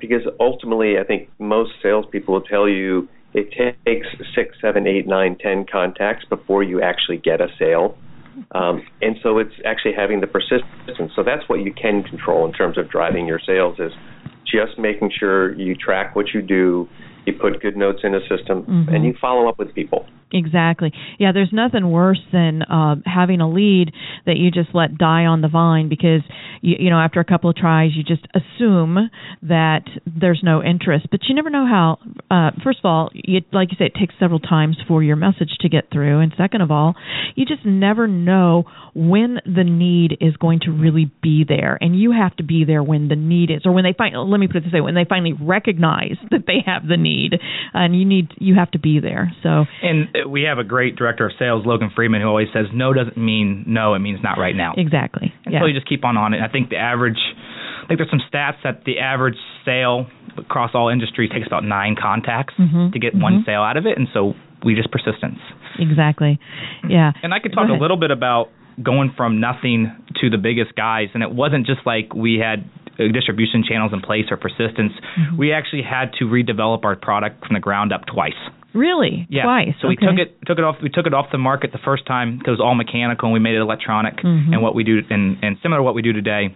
Because 0.00 0.22
ultimately, 0.38 0.98
I 0.98 1.04
think 1.04 1.28
most 1.38 1.72
salespeople 1.82 2.34
will 2.34 2.40
tell 2.40 2.68
you 2.68 3.08
it 3.32 3.50
takes 3.84 4.06
six, 4.34 4.56
seven, 4.60 4.86
eight, 4.86 5.06
nine, 5.06 5.36
ten 5.38 5.64
contacts 5.70 6.24
before 6.28 6.62
you 6.62 6.80
actually 6.80 7.18
get 7.18 7.40
a 7.40 7.48
sale. 7.58 7.96
Um, 8.52 8.82
and 9.02 9.16
so 9.22 9.38
it's 9.38 9.54
actually 9.64 9.92
having 9.94 10.20
the 10.20 10.26
persistence. 10.26 11.12
So 11.14 11.22
that's 11.22 11.48
what 11.48 11.60
you 11.60 11.72
can 11.72 12.02
control 12.02 12.46
in 12.46 12.52
terms 12.52 12.78
of 12.78 12.90
driving 12.90 13.26
your 13.26 13.40
sales 13.44 13.78
is 13.78 13.92
just 14.44 14.78
making 14.78 15.12
sure 15.16 15.54
you 15.54 15.74
track 15.74 16.16
what 16.16 16.26
you 16.34 16.42
do, 16.42 16.88
you 17.26 17.32
put 17.34 17.60
good 17.60 17.76
notes 17.76 18.00
in 18.02 18.14
a 18.14 18.20
system, 18.20 18.62
mm-hmm. 18.62 18.94
and 18.94 19.04
you 19.04 19.14
follow 19.20 19.48
up 19.48 19.58
with 19.58 19.74
people. 19.74 20.06
Exactly. 20.32 20.92
Yeah, 21.18 21.32
there's 21.32 21.50
nothing 21.52 21.90
worse 21.90 22.20
than 22.32 22.62
uh, 22.62 22.96
having 23.04 23.40
a 23.40 23.50
lead 23.50 23.92
that 24.26 24.36
you 24.36 24.50
just 24.50 24.70
let 24.74 24.96
die 24.96 25.24
on 25.24 25.40
the 25.40 25.48
vine 25.48 25.88
because 25.88 26.22
you, 26.60 26.76
you 26.78 26.90
know 26.90 26.98
after 26.98 27.20
a 27.20 27.24
couple 27.24 27.50
of 27.50 27.56
tries 27.56 27.90
you 27.94 28.02
just 28.02 28.26
assume 28.34 29.10
that 29.42 29.82
there's 30.06 30.40
no 30.42 30.62
interest. 30.62 31.08
But 31.10 31.20
you 31.28 31.34
never 31.34 31.50
know 31.50 31.66
how. 31.66 31.98
Uh, 32.30 32.50
first 32.62 32.78
of 32.78 32.84
all, 32.84 33.10
you, 33.12 33.40
like 33.52 33.68
you 33.70 33.76
say, 33.78 33.86
it 33.86 33.98
takes 33.98 34.14
several 34.20 34.40
times 34.40 34.76
for 34.86 35.02
your 35.02 35.16
message 35.16 35.50
to 35.60 35.68
get 35.68 35.90
through, 35.92 36.20
and 36.20 36.32
second 36.36 36.60
of 36.60 36.70
all, 36.70 36.94
you 37.34 37.44
just 37.44 37.64
never 37.64 38.06
know 38.06 38.64
when 38.94 39.38
the 39.44 39.64
need 39.64 40.16
is 40.20 40.36
going 40.36 40.60
to 40.60 40.70
really 40.70 41.10
be 41.22 41.44
there, 41.46 41.78
and 41.80 41.98
you 41.98 42.12
have 42.12 42.36
to 42.36 42.44
be 42.44 42.64
there 42.64 42.82
when 42.82 43.08
the 43.08 43.16
need 43.16 43.50
is, 43.50 43.62
or 43.64 43.72
when 43.72 43.84
they 43.84 43.94
find. 43.96 44.14
Let 44.16 44.38
me 44.38 44.46
put 44.46 44.56
it 44.58 44.64
this 44.64 44.72
way: 44.72 44.80
when 44.80 44.94
they 44.94 45.06
finally 45.08 45.32
recognize 45.32 46.16
that 46.30 46.44
they 46.46 46.62
have 46.66 46.86
the 46.86 46.96
need, 46.96 47.34
and 47.74 47.98
you 47.98 48.04
need 48.04 48.28
you 48.38 48.54
have 48.56 48.70
to 48.72 48.78
be 48.78 49.00
there. 49.00 49.32
So 49.42 49.64
and 49.82 50.08
we 50.28 50.42
have 50.42 50.58
a 50.58 50.64
great 50.64 50.96
director 50.96 51.26
of 51.26 51.32
sales, 51.38 51.64
Logan 51.64 51.90
Freeman, 51.94 52.20
who 52.20 52.28
always 52.28 52.48
says 52.52 52.66
no 52.72 52.92
doesn't 52.92 53.16
mean 53.16 53.64
no, 53.66 53.94
it 53.94 54.00
means 54.00 54.20
not 54.22 54.38
right 54.38 54.56
now. 54.56 54.74
Exactly. 54.76 55.32
And 55.44 55.54
yeah. 55.54 55.60
so 55.60 55.66
you 55.66 55.74
just 55.74 55.88
keep 55.88 56.04
on 56.04 56.16
on 56.16 56.34
it. 56.34 56.40
I 56.40 56.48
think 56.48 56.70
the 56.70 56.76
average, 56.76 57.18
I 57.84 57.86
think 57.86 57.98
there's 57.98 58.10
some 58.10 58.22
stats 58.32 58.62
that 58.64 58.84
the 58.84 58.98
average 58.98 59.36
sale 59.64 60.06
across 60.36 60.70
all 60.74 60.88
industries 60.88 61.30
takes 61.30 61.46
about 61.46 61.64
nine 61.64 61.96
contacts 62.00 62.54
mm-hmm. 62.58 62.92
to 62.92 62.98
get 62.98 63.12
mm-hmm. 63.12 63.22
one 63.22 63.42
sale 63.46 63.62
out 63.62 63.76
of 63.76 63.86
it, 63.86 63.98
and 63.98 64.08
so 64.12 64.34
we 64.64 64.74
just 64.74 64.90
persistence. 64.90 65.38
Exactly. 65.78 66.38
Yeah. 66.88 67.12
And 67.22 67.32
I 67.32 67.40
could 67.40 67.52
talk 67.52 67.68
a 67.68 67.80
little 67.80 67.96
bit 67.96 68.10
about 68.10 68.48
going 68.82 69.12
from 69.16 69.40
nothing 69.40 69.94
to 70.20 70.30
the 70.30 70.38
biggest 70.38 70.74
guys, 70.74 71.08
and 71.14 71.22
it 71.22 71.32
wasn't 71.32 71.66
just 71.66 71.80
like 71.84 72.14
we 72.14 72.38
had 72.38 72.68
uh, 72.98 73.12
distribution 73.12 73.64
channels 73.66 73.92
in 73.92 74.00
place 74.00 74.26
or 74.30 74.36
persistence. 74.36 74.92
Mm-hmm. 75.18 75.36
We 75.36 75.52
actually 75.52 75.82
had 75.82 76.12
to 76.18 76.24
redevelop 76.24 76.84
our 76.84 76.96
product 76.96 77.46
from 77.46 77.54
the 77.54 77.60
ground 77.60 77.92
up 77.92 78.02
twice. 78.06 78.38
Really? 78.74 79.26
Yeah. 79.28 79.44
Twice. 79.44 79.74
So 79.80 79.88
okay. 79.88 79.96
we 80.00 80.06
took 80.06 80.18
it 80.18 80.46
took 80.46 80.58
it 80.58 80.64
off 80.64 80.76
we 80.82 80.88
took 80.88 81.06
it 81.06 81.14
off 81.14 81.26
the 81.32 81.38
market 81.38 81.72
the 81.72 81.82
first 81.84 82.06
time 82.06 82.38
because 82.38 82.52
it 82.52 82.58
was 82.58 82.64
all 82.64 82.74
mechanical 82.74 83.26
and 83.26 83.32
we 83.34 83.40
made 83.40 83.54
it 83.54 83.60
electronic 83.60 84.18
mm-hmm. 84.18 84.52
and 84.52 84.62
what 84.62 84.74
we 84.74 84.84
do 84.84 85.00
and, 85.10 85.42
and 85.42 85.56
similar 85.62 85.80
to 85.80 85.82
what 85.82 85.94
we 85.94 86.02
do 86.02 86.12
today. 86.12 86.54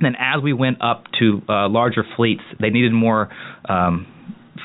And 0.00 0.02
then 0.02 0.16
as 0.18 0.42
we 0.42 0.52
went 0.52 0.82
up 0.82 1.04
to 1.20 1.42
uh, 1.48 1.68
larger 1.68 2.04
fleets, 2.16 2.42
they 2.58 2.70
needed 2.70 2.92
more 2.92 3.28
um, 3.68 4.06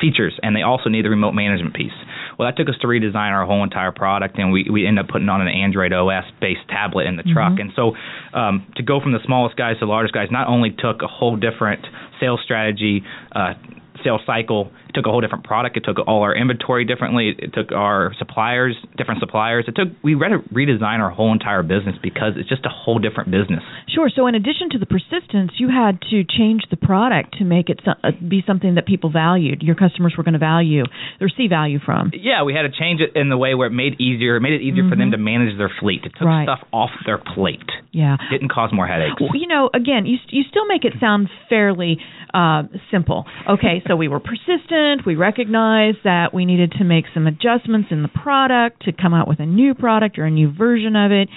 features 0.01 0.39
and 0.41 0.55
they 0.55 0.61
also 0.61 0.89
need 0.89 1.05
the 1.05 1.09
remote 1.09 1.33
management 1.33 1.75
piece. 1.75 1.95
Well, 2.37 2.47
that 2.47 2.55
took 2.55 2.69
us 2.69 2.79
to 2.81 2.87
redesign 2.87 3.31
our 3.33 3.45
whole 3.45 3.63
entire 3.63 3.91
product, 3.91 4.37
and 4.37 4.51
we 4.51 4.67
we 4.71 4.85
ended 4.85 5.05
up 5.05 5.09
putting 5.09 5.27
on 5.27 5.41
an 5.41 5.47
Android 5.47 5.91
OS 5.91 6.25
based 6.39 6.69
tablet 6.69 7.07
in 7.07 7.17
the 7.17 7.23
truck. 7.23 7.53
Mm-hmm. 7.53 7.61
And 7.61 7.71
so, 7.75 8.37
um, 8.37 8.67
to 8.75 8.83
go 8.83 9.01
from 9.01 9.13
the 9.13 9.19
smallest 9.25 9.57
guys 9.57 9.75
to 9.79 9.85
the 9.85 9.91
largest 9.91 10.13
guys 10.13 10.27
not 10.29 10.47
only 10.47 10.69
took 10.69 11.01
a 11.01 11.07
whole 11.07 11.35
different 11.35 11.85
sales 12.19 12.39
strategy, 12.43 13.01
uh, 13.33 13.53
sales 14.03 14.21
cycle. 14.25 14.71
It 14.89 14.93
took 14.93 15.05
a 15.05 15.09
whole 15.09 15.21
different 15.21 15.43
product. 15.43 15.77
It 15.77 15.83
took 15.85 15.97
all 16.07 16.23
our 16.23 16.35
inventory 16.35 16.85
differently. 16.85 17.35
It 17.37 17.53
took 17.53 17.71
our 17.71 18.13
suppliers, 18.17 18.75
different 18.97 19.19
suppliers. 19.19 19.65
It 19.67 19.75
took 19.75 19.89
we 20.03 20.13
had 20.13 20.29
to 20.29 20.39
redesign 20.53 20.99
our 20.99 21.09
whole 21.09 21.33
entire 21.33 21.63
business 21.63 21.95
because 22.01 22.33
it's 22.37 22.49
just 22.49 22.65
a 22.65 22.69
whole 22.69 22.99
different 22.99 23.31
business. 23.31 23.63
Sure. 23.93 24.09
So 24.13 24.27
in 24.27 24.35
addition 24.35 24.69
to 24.71 24.79
the 24.79 24.85
persistence, 24.85 25.51
you 25.57 25.69
had 25.69 26.01
to 26.09 26.23
change 26.23 26.63
the 26.69 26.77
product 26.77 27.37
to 27.39 27.43
make 27.43 27.69
it 27.69 27.81
uh, 27.85 28.11
be 28.27 28.43
something 28.45 28.75
that 28.75 28.85
people 28.85 29.11
valued. 29.11 29.61
Your 29.61 29.75
customers 29.75 30.15
were 30.17 30.23
going 30.23 30.33
to 30.33 30.39
value 30.39 30.83
or 31.21 31.29
see 31.29 31.47
value 31.47 31.79
from. 31.83 32.11
Yeah, 32.13 32.43
we 32.43 32.53
had 32.53 32.63
to 32.63 32.71
change 32.71 33.01
it 33.01 33.19
in 33.19 33.29
the 33.29 33.37
way 33.37 33.55
where 33.55 33.67
it 33.67 33.75
made 33.75 33.99
easier. 33.99 34.35
It 34.35 34.41
made 34.41 34.53
it 34.53 34.61
easier 34.61 34.83
mm-hmm. 34.83 34.89
for 34.91 34.95
them 34.95 35.11
to 35.11 35.17
manage 35.17 35.57
their 35.57 35.71
fleet. 35.79 36.01
It 36.03 36.13
took 36.17 36.27
right. 36.27 36.45
stuff 36.45 36.67
off 36.71 36.91
their 37.05 37.17
plate. 37.17 37.69
Yeah. 37.91 38.17
Didn't 38.31 38.51
cause 38.51 38.69
more 38.73 38.87
headaches. 38.87 39.19
Well, 39.19 39.35
you 39.35 39.47
know, 39.47 39.69
again, 39.73 40.05
you 40.05 40.17
you 40.29 40.43
still 40.49 40.65
make 40.65 40.85
it 40.85 40.93
sound 40.99 41.29
fairly 41.49 41.97
uh, 42.33 42.63
simple. 42.91 43.25
Okay, 43.49 43.81
so 43.87 43.95
we 43.95 44.07
were 44.07 44.19
persistent. 44.19 45.05
We 45.05 45.15
recognized 45.15 45.99
that 46.03 46.33
we 46.33 46.45
needed 46.45 46.73
to 46.79 46.83
make 46.83 47.05
some 47.13 47.27
adjustments 47.27 47.89
in 47.91 48.01
the 48.01 48.09
product 48.09 48.83
to 48.83 48.91
come 48.91 49.13
out 49.13 49.27
with 49.27 49.39
a 49.39 49.45
new 49.45 49.73
product 49.73 50.17
or 50.19 50.25
a 50.25 50.31
new 50.31 50.51
version 50.51 50.95
of 50.95 51.11
it. 51.11 51.29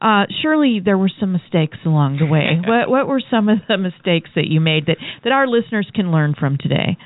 Uh, 0.00 0.24
surely 0.42 0.80
there 0.84 0.98
were 0.98 1.10
some 1.20 1.32
mistakes 1.32 1.78
along 1.84 2.18
the 2.18 2.26
way. 2.26 2.60
what, 2.66 2.88
what 2.88 3.08
were 3.08 3.22
some 3.30 3.48
of 3.48 3.58
the 3.68 3.78
mistakes 3.78 4.30
that 4.34 4.46
you 4.46 4.60
made 4.60 4.86
that, 4.86 4.96
that 5.24 5.32
our 5.32 5.46
listeners 5.46 5.88
can 5.94 6.10
learn 6.10 6.34
from 6.38 6.58
today? 6.58 6.96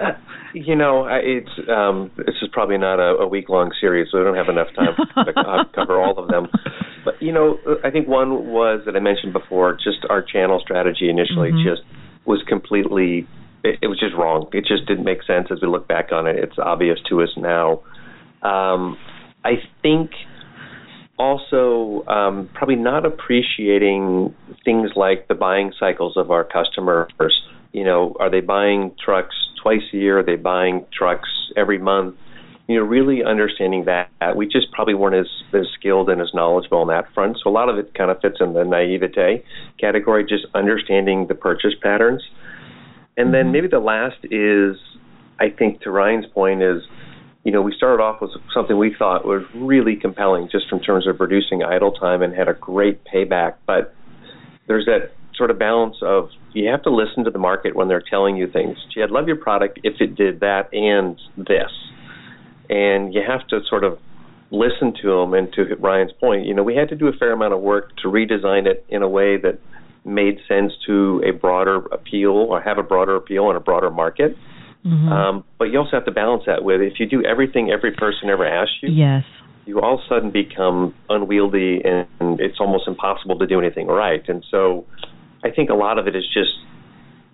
Uh, 0.00 0.12
you 0.54 0.74
know, 0.76 1.06
it's 1.08 1.50
um, 1.68 2.10
this 2.16 2.34
is 2.42 2.48
probably 2.52 2.76
not 2.76 2.98
a, 2.98 3.22
a 3.22 3.28
week 3.28 3.48
long 3.48 3.72
series, 3.80 4.08
so 4.10 4.18
we 4.18 4.24
don't 4.24 4.36
have 4.36 4.48
enough 4.48 4.68
time 4.74 5.24
to 5.24 5.30
uh, 5.40 5.64
cover 5.74 6.00
all 6.00 6.18
of 6.18 6.28
them. 6.28 6.48
But 7.04 7.22
you 7.22 7.32
know, 7.32 7.58
I 7.84 7.90
think 7.90 8.08
one 8.08 8.48
was 8.48 8.82
that 8.86 8.96
I 8.96 9.00
mentioned 9.00 9.32
before, 9.32 9.74
just 9.74 10.04
our 10.10 10.22
channel 10.22 10.60
strategy 10.60 11.08
initially 11.08 11.52
mm-hmm. 11.52 11.68
just 11.68 11.82
was 12.26 12.42
completely 12.48 13.26
it, 13.64 13.78
it 13.82 13.86
was 13.86 13.98
just 13.98 14.14
wrong. 14.14 14.48
It 14.52 14.64
just 14.66 14.86
didn't 14.86 15.04
make 15.04 15.22
sense 15.24 15.48
as 15.50 15.60
we 15.60 15.68
look 15.68 15.88
back 15.88 16.12
on 16.12 16.26
it. 16.26 16.36
It's 16.36 16.58
obvious 16.58 16.98
to 17.08 17.22
us 17.22 17.30
now. 17.36 17.82
Um, 18.42 18.98
I 19.44 19.62
think 19.82 20.10
also 21.18 22.04
um, 22.06 22.50
probably 22.54 22.76
not 22.76 23.06
appreciating 23.06 24.34
things 24.64 24.90
like 24.96 25.28
the 25.28 25.34
buying 25.34 25.72
cycles 25.78 26.16
of 26.16 26.30
our 26.30 26.44
customers. 26.44 27.12
You 27.72 27.84
know, 27.84 28.16
are 28.18 28.30
they 28.30 28.40
buying 28.40 28.94
trucks 29.02 29.34
twice 29.62 29.82
a 29.92 29.96
year? 29.96 30.18
Are 30.18 30.22
they 30.22 30.36
buying 30.36 30.84
trucks 30.92 31.28
every 31.56 31.78
month? 31.78 32.16
You 32.68 32.78
know, 32.78 32.84
really 32.84 33.22
understanding 33.24 33.84
that 33.86 34.36
we 34.36 34.46
just 34.46 34.70
probably 34.72 34.94
weren't 34.94 35.16
as, 35.16 35.26
as 35.52 35.66
skilled 35.78 36.08
and 36.08 36.20
as 36.20 36.28
knowledgeable 36.32 36.78
on 36.78 36.88
that 36.88 37.12
front. 37.12 37.38
So 37.42 37.50
a 37.50 37.52
lot 37.52 37.68
of 37.68 37.76
it 37.76 37.94
kind 37.94 38.10
of 38.10 38.20
fits 38.20 38.36
in 38.40 38.54
the 38.54 38.64
naivete 38.64 39.44
category, 39.80 40.24
just 40.24 40.46
understanding 40.54 41.26
the 41.26 41.34
purchase 41.34 41.74
patterns. 41.82 42.22
And 43.16 43.32
then 43.32 43.44
mm-hmm. 43.44 43.52
maybe 43.52 43.68
the 43.68 43.78
last 43.78 44.18
is, 44.24 44.76
I 45.38 45.50
think, 45.50 45.82
to 45.82 45.90
Ryan's 45.90 46.26
point, 46.32 46.62
is 46.62 46.82
you 47.44 47.50
know, 47.50 47.60
we 47.60 47.74
started 47.76 48.02
off 48.02 48.20
with 48.20 48.30
something 48.54 48.78
we 48.78 48.94
thought 48.96 49.24
was 49.24 49.42
really 49.54 49.96
compelling 49.96 50.48
just 50.50 50.66
in 50.70 50.80
terms 50.80 51.08
of 51.08 51.18
reducing 51.18 51.62
idle 51.62 51.92
time 51.92 52.22
and 52.22 52.34
had 52.34 52.48
a 52.48 52.54
great 52.54 53.00
payback. 53.04 53.54
But 53.66 53.94
there's 54.68 54.86
that 54.86 55.12
sort 55.34 55.50
of 55.50 55.58
balance 55.58 55.96
of 56.02 56.28
you 56.52 56.70
have 56.70 56.82
to 56.82 56.90
listen 56.90 57.24
to 57.24 57.30
the 57.30 57.38
market 57.38 57.74
when 57.74 57.88
they're 57.88 58.02
telling 58.08 58.36
you 58.36 58.46
things. 58.50 58.76
Gee, 58.94 59.02
I'd 59.02 59.10
love 59.10 59.26
your 59.26 59.36
product 59.36 59.80
if 59.82 60.00
it 60.00 60.14
did 60.14 60.40
that 60.40 60.72
and 60.72 61.20
this. 61.36 61.72
And 62.70 63.12
you 63.12 63.22
have 63.26 63.46
to 63.48 63.60
sort 63.68 63.82
of 63.82 63.98
listen 64.52 64.94
to 65.02 65.08
them. 65.08 65.34
And 65.34 65.52
to 65.54 65.74
Ryan's 65.80 66.12
point, 66.20 66.46
you 66.46 66.54
know, 66.54 66.62
we 66.62 66.76
had 66.76 66.88
to 66.90 66.94
do 66.94 67.08
a 67.08 67.12
fair 67.12 67.32
amount 67.32 67.54
of 67.54 67.60
work 67.60 67.96
to 68.02 68.08
redesign 68.08 68.66
it 68.66 68.84
in 68.88 69.02
a 69.02 69.08
way 69.08 69.36
that 69.38 69.58
made 70.04 70.38
sense 70.48 70.72
to 70.86 71.22
a 71.24 71.30
broader 71.32 71.76
appeal 71.92 72.30
or 72.30 72.60
have 72.60 72.78
a 72.78 72.82
broader 72.82 73.16
appeal 73.16 73.50
in 73.50 73.56
a 73.56 73.60
broader 73.60 73.90
market. 73.90 74.36
Mm-hmm. 74.84 75.08
Um, 75.08 75.44
but 75.58 75.66
you 75.66 75.78
also 75.78 75.92
have 75.92 76.04
to 76.06 76.10
balance 76.10 76.42
that 76.46 76.64
with 76.64 76.80
if 76.80 76.98
you 76.98 77.06
do 77.06 77.24
everything 77.24 77.70
every 77.70 77.92
person 77.92 78.28
ever 78.30 78.46
asks 78.46 78.74
you. 78.82 78.90
Yes. 78.90 79.24
You 79.64 79.80
all 79.80 79.94
of 79.94 80.00
a 80.00 80.08
sudden 80.08 80.30
become 80.32 80.92
unwieldy 81.08 81.82
and 81.84 82.40
it's 82.40 82.58
almost 82.58 82.88
impossible 82.88 83.38
to 83.38 83.46
do 83.46 83.60
anything 83.60 83.86
right. 83.86 84.28
And 84.28 84.44
so 84.50 84.84
I 85.44 85.50
think 85.50 85.70
a 85.70 85.74
lot 85.74 85.98
of 85.98 86.08
it 86.08 86.16
is 86.16 86.24
just 86.32 86.50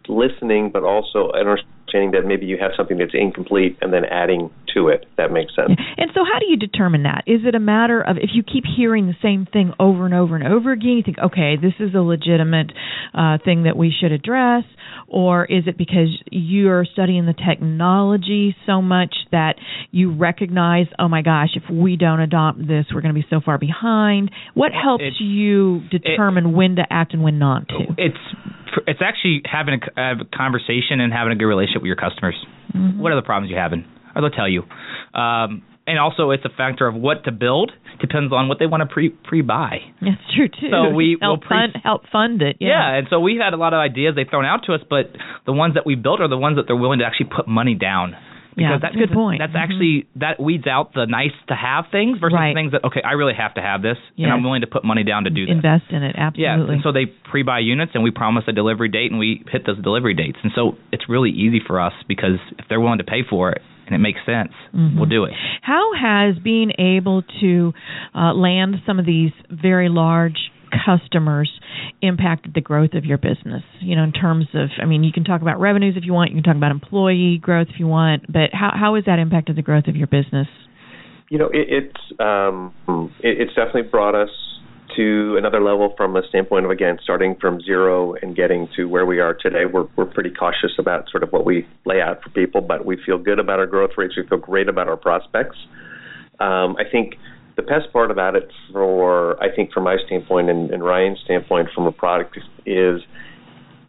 listening, 0.08 0.70
but 0.70 0.82
also 0.82 1.30
understanding 1.32 1.77
that 1.92 2.26
maybe 2.26 2.46
you 2.46 2.56
have 2.60 2.72
something 2.76 2.98
that's 2.98 3.14
incomplete 3.14 3.78
and 3.80 3.92
then 3.92 4.04
adding 4.04 4.50
to 4.74 4.88
it. 4.88 5.06
That 5.16 5.32
makes 5.32 5.54
sense. 5.54 5.70
And 5.96 6.10
so, 6.14 6.20
how 6.24 6.38
do 6.38 6.46
you 6.46 6.56
determine 6.56 7.04
that? 7.04 7.24
Is 7.26 7.40
it 7.44 7.54
a 7.54 7.60
matter 7.60 8.00
of 8.00 8.16
if 8.16 8.30
you 8.34 8.42
keep 8.42 8.64
hearing 8.64 9.06
the 9.06 9.16
same 9.22 9.46
thing 9.50 9.72
over 9.80 10.04
and 10.04 10.14
over 10.14 10.36
and 10.36 10.46
over 10.46 10.72
again, 10.72 10.90
you 10.90 11.02
think, 11.02 11.18
okay, 11.18 11.56
this 11.56 11.74
is 11.80 11.94
a 11.94 12.00
legitimate 12.00 12.72
uh, 13.14 13.38
thing 13.44 13.64
that 13.64 13.76
we 13.76 13.92
should 13.98 14.12
address, 14.12 14.64
or 15.06 15.44
is 15.44 15.64
it 15.66 15.78
because 15.78 16.08
you're 16.30 16.84
studying 16.84 17.26
the 17.26 17.34
technology 17.34 18.54
so 18.66 18.82
much 18.82 19.14
that 19.32 19.54
you 19.90 20.14
recognize, 20.14 20.86
oh 20.98 21.08
my 21.08 21.22
gosh, 21.22 21.50
if 21.56 21.64
we 21.70 21.96
don't 21.96 22.20
adopt 22.20 22.58
this, 22.58 22.86
we're 22.94 23.00
going 23.00 23.14
to 23.14 23.20
be 23.20 23.26
so 23.30 23.40
far 23.44 23.58
behind? 23.58 24.30
What 24.54 24.72
helps 24.72 25.04
it, 25.04 25.14
you 25.22 25.82
determine 25.90 26.46
it, 26.46 26.56
when 26.56 26.76
to 26.76 26.82
act 26.90 27.14
and 27.14 27.22
when 27.22 27.38
not 27.38 27.68
to? 27.68 27.94
It's 27.96 28.16
it's 28.86 29.00
actually 29.02 29.42
having 29.44 29.80
a, 29.96 30.00
a 30.00 30.14
conversation 30.34 31.00
and 31.00 31.12
having 31.12 31.32
a 31.32 31.36
good 31.36 31.46
relationship 31.46 31.82
with 31.82 31.88
your 31.88 31.96
customers. 31.96 32.36
Mm-hmm. 32.74 33.00
What 33.00 33.12
are 33.12 33.16
the 33.16 33.24
problems 33.24 33.50
you're 33.50 33.60
having? 33.60 33.84
Or 34.14 34.22
they'll 34.22 34.30
tell 34.30 34.48
you. 34.48 34.62
Um, 35.14 35.62
and 35.86 35.98
also, 35.98 36.30
it's 36.30 36.44
a 36.44 36.50
factor 36.54 36.86
of 36.86 36.94
what 36.94 37.24
to 37.24 37.32
build 37.32 37.72
depends 38.00 38.32
on 38.32 38.46
what 38.46 38.58
they 38.58 38.66
want 38.66 38.82
to 38.82 38.92
pre 38.92 39.08
pre 39.08 39.40
buy. 39.40 39.78
That's 40.02 40.20
true 40.36 40.48
too. 40.48 40.68
So 40.70 40.94
we 40.94 41.16
help 41.20 41.40
will 41.40 41.46
pre- 41.48 41.56
fund 41.56 41.72
help 41.82 42.02
fund 42.12 42.42
it. 42.42 42.56
Yeah. 42.60 42.68
yeah, 42.68 42.98
and 42.98 43.06
so 43.08 43.20
we've 43.20 43.40
had 43.40 43.54
a 43.54 43.56
lot 43.56 43.72
of 43.72 43.78
ideas 43.78 44.14
they've 44.14 44.28
thrown 44.28 44.44
out 44.44 44.64
to 44.66 44.74
us, 44.74 44.80
but 44.88 45.10
the 45.46 45.52
ones 45.52 45.74
that 45.74 45.86
we 45.86 45.94
built 45.94 46.20
are 46.20 46.28
the 46.28 46.36
ones 46.36 46.56
that 46.56 46.64
they're 46.66 46.76
willing 46.76 46.98
to 46.98 47.06
actually 47.06 47.30
put 47.34 47.48
money 47.48 47.74
down 47.74 48.14
because 48.58 48.82
yeah, 48.82 48.82
that's 48.82 48.98
a 48.98 48.98
good 48.98 49.14
point. 49.14 49.38
That's 49.38 49.54
mm-hmm. 49.54 49.70
actually 49.70 49.94
that 50.18 50.42
weeds 50.42 50.66
out 50.66 50.92
the 50.92 51.06
nice 51.06 51.34
to 51.46 51.54
have 51.54 51.86
things 51.94 52.18
versus 52.18 52.34
right. 52.34 52.54
things 52.54 52.72
that 52.74 52.82
okay, 52.84 53.00
I 53.00 53.14
really 53.14 53.38
have 53.38 53.54
to 53.54 53.62
have 53.62 53.80
this, 53.80 53.96
yes. 54.18 54.26
and 54.26 54.32
I'm 54.34 54.42
willing 54.42 54.62
to 54.62 54.66
put 54.66 54.84
money 54.84 55.04
down 55.04 55.24
to 55.24 55.30
do 55.30 55.46
this. 55.46 55.54
Invest 55.54 55.88
in 55.90 56.02
it, 56.02 56.18
absolutely. 56.18 56.42
Yeah, 56.42 56.72
and 56.74 56.82
so 56.82 56.90
they 56.90 57.06
pre-buy 57.06 57.60
units, 57.60 57.92
and 57.94 58.02
we 58.02 58.10
promise 58.10 58.44
a 58.48 58.52
delivery 58.52 58.90
date, 58.90 59.10
and 59.10 59.18
we 59.18 59.46
hit 59.46 59.64
those 59.64 59.80
delivery 59.80 60.14
dates, 60.14 60.38
and 60.42 60.52
so 60.54 60.76
it's 60.92 61.08
really 61.08 61.30
easy 61.30 61.62
for 61.64 61.80
us 61.80 61.94
because 62.06 62.42
if 62.58 62.66
they're 62.68 62.80
willing 62.80 62.98
to 62.98 63.08
pay 63.08 63.22
for 63.22 63.50
it 63.50 63.62
and 63.86 63.94
it 63.94 63.98
makes 63.98 64.20
sense, 64.26 64.52
mm-hmm. 64.74 64.98
we'll 64.98 65.08
do 65.08 65.24
it. 65.24 65.32
How 65.62 65.92
has 65.94 66.36
being 66.42 66.72
able 66.78 67.22
to 67.40 67.72
uh, 68.14 68.34
land 68.34 68.76
some 68.86 68.98
of 68.98 69.06
these 69.06 69.32
very 69.50 69.88
large 69.88 70.50
customers 70.86 71.50
impacted 72.02 72.54
the 72.54 72.60
growth 72.60 72.94
of 72.94 73.04
your 73.04 73.18
business? 73.18 73.62
You 73.80 73.96
know, 73.96 74.04
in 74.04 74.12
terms 74.12 74.46
of, 74.54 74.68
I 74.80 74.84
mean, 74.86 75.04
you 75.04 75.12
can 75.12 75.24
talk 75.24 75.42
about 75.42 75.60
revenues 75.60 75.94
if 75.96 76.04
you 76.04 76.12
want, 76.12 76.30
you 76.30 76.36
can 76.36 76.44
talk 76.44 76.56
about 76.56 76.70
employee 76.70 77.38
growth 77.40 77.68
if 77.70 77.80
you 77.80 77.86
want, 77.86 78.30
but 78.32 78.50
how 78.52 78.70
how 78.74 78.94
has 78.94 79.04
that 79.06 79.18
impacted 79.18 79.56
the 79.56 79.62
growth 79.62 79.86
of 79.88 79.96
your 79.96 80.06
business? 80.06 80.48
You 81.30 81.38
know, 81.38 81.48
it, 81.48 81.68
it's 81.68 82.20
um, 82.20 82.74
it, 83.20 83.40
it's 83.40 83.54
definitely 83.54 83.82
brought 83.82 84.14
us 84.14 84.30
to 84.96 85.36
another 85.36 85.60
level 85.60 85.94
from 85.96 86.16
a 86.16 86.22
standpoint 86.28 86.64
of 86.64 86.70
again 86.70 86.98
starting 87.02 87.36
from 87.40 87.60
zero 87.60 88.14
and 88.20 88.34
getting 88.34 88.68
to 88.76 88.86
where 88.86 89.06
we 89.06 89.20
are 89.20 89.34
today. 89.34 89.64
We're 89.70 89.86
we're 89.96 90.06
pretty 90.06 90.30
cautious 90.30 90.72
about 90.78 91.10
sort 91.10 91.22
of 91.22 91.30
what 91.30 91.44
we 91.44 91.66
lay 91.84 92.00
out 92.00 92.22
for 92.22 92.30
people, 92.30 92.60
but 92.60 92.84
we 92.84 92.98
feel 93.04 93.18
good 93.18 93.38
about 93.38 93.58
our 93.58 93.66
growth 93.66 93.92
rates. 93.96 94.14
We 94.16 94.26
feel 94.26 94.38
great 94.38 94.68
about 94.68 94.88
our 94.88 94.96
prospects. 94.96 95.56
Um, 96.40 96.76
I 96.78 96.84
think 96.90 97.14
the 97.58 97.62
best 97.62 97.92
part 97.92 98.12
about 98.12 98.36
it, 98.36 98.48
for 98.72 99.36
I 99.42 99.54
think 99.54 99.72
from 99.72 99.82
my 99.82 99.96
standpoint 100.06 100.48
and, 100.48 100.70
and 100.70 100.82
Ryan's 100.82 101.18
standpoint 101.24 101.70
from 101.74 101.86
a 101.86 101.92
product, 101.92 102.38
is 102.64 103.02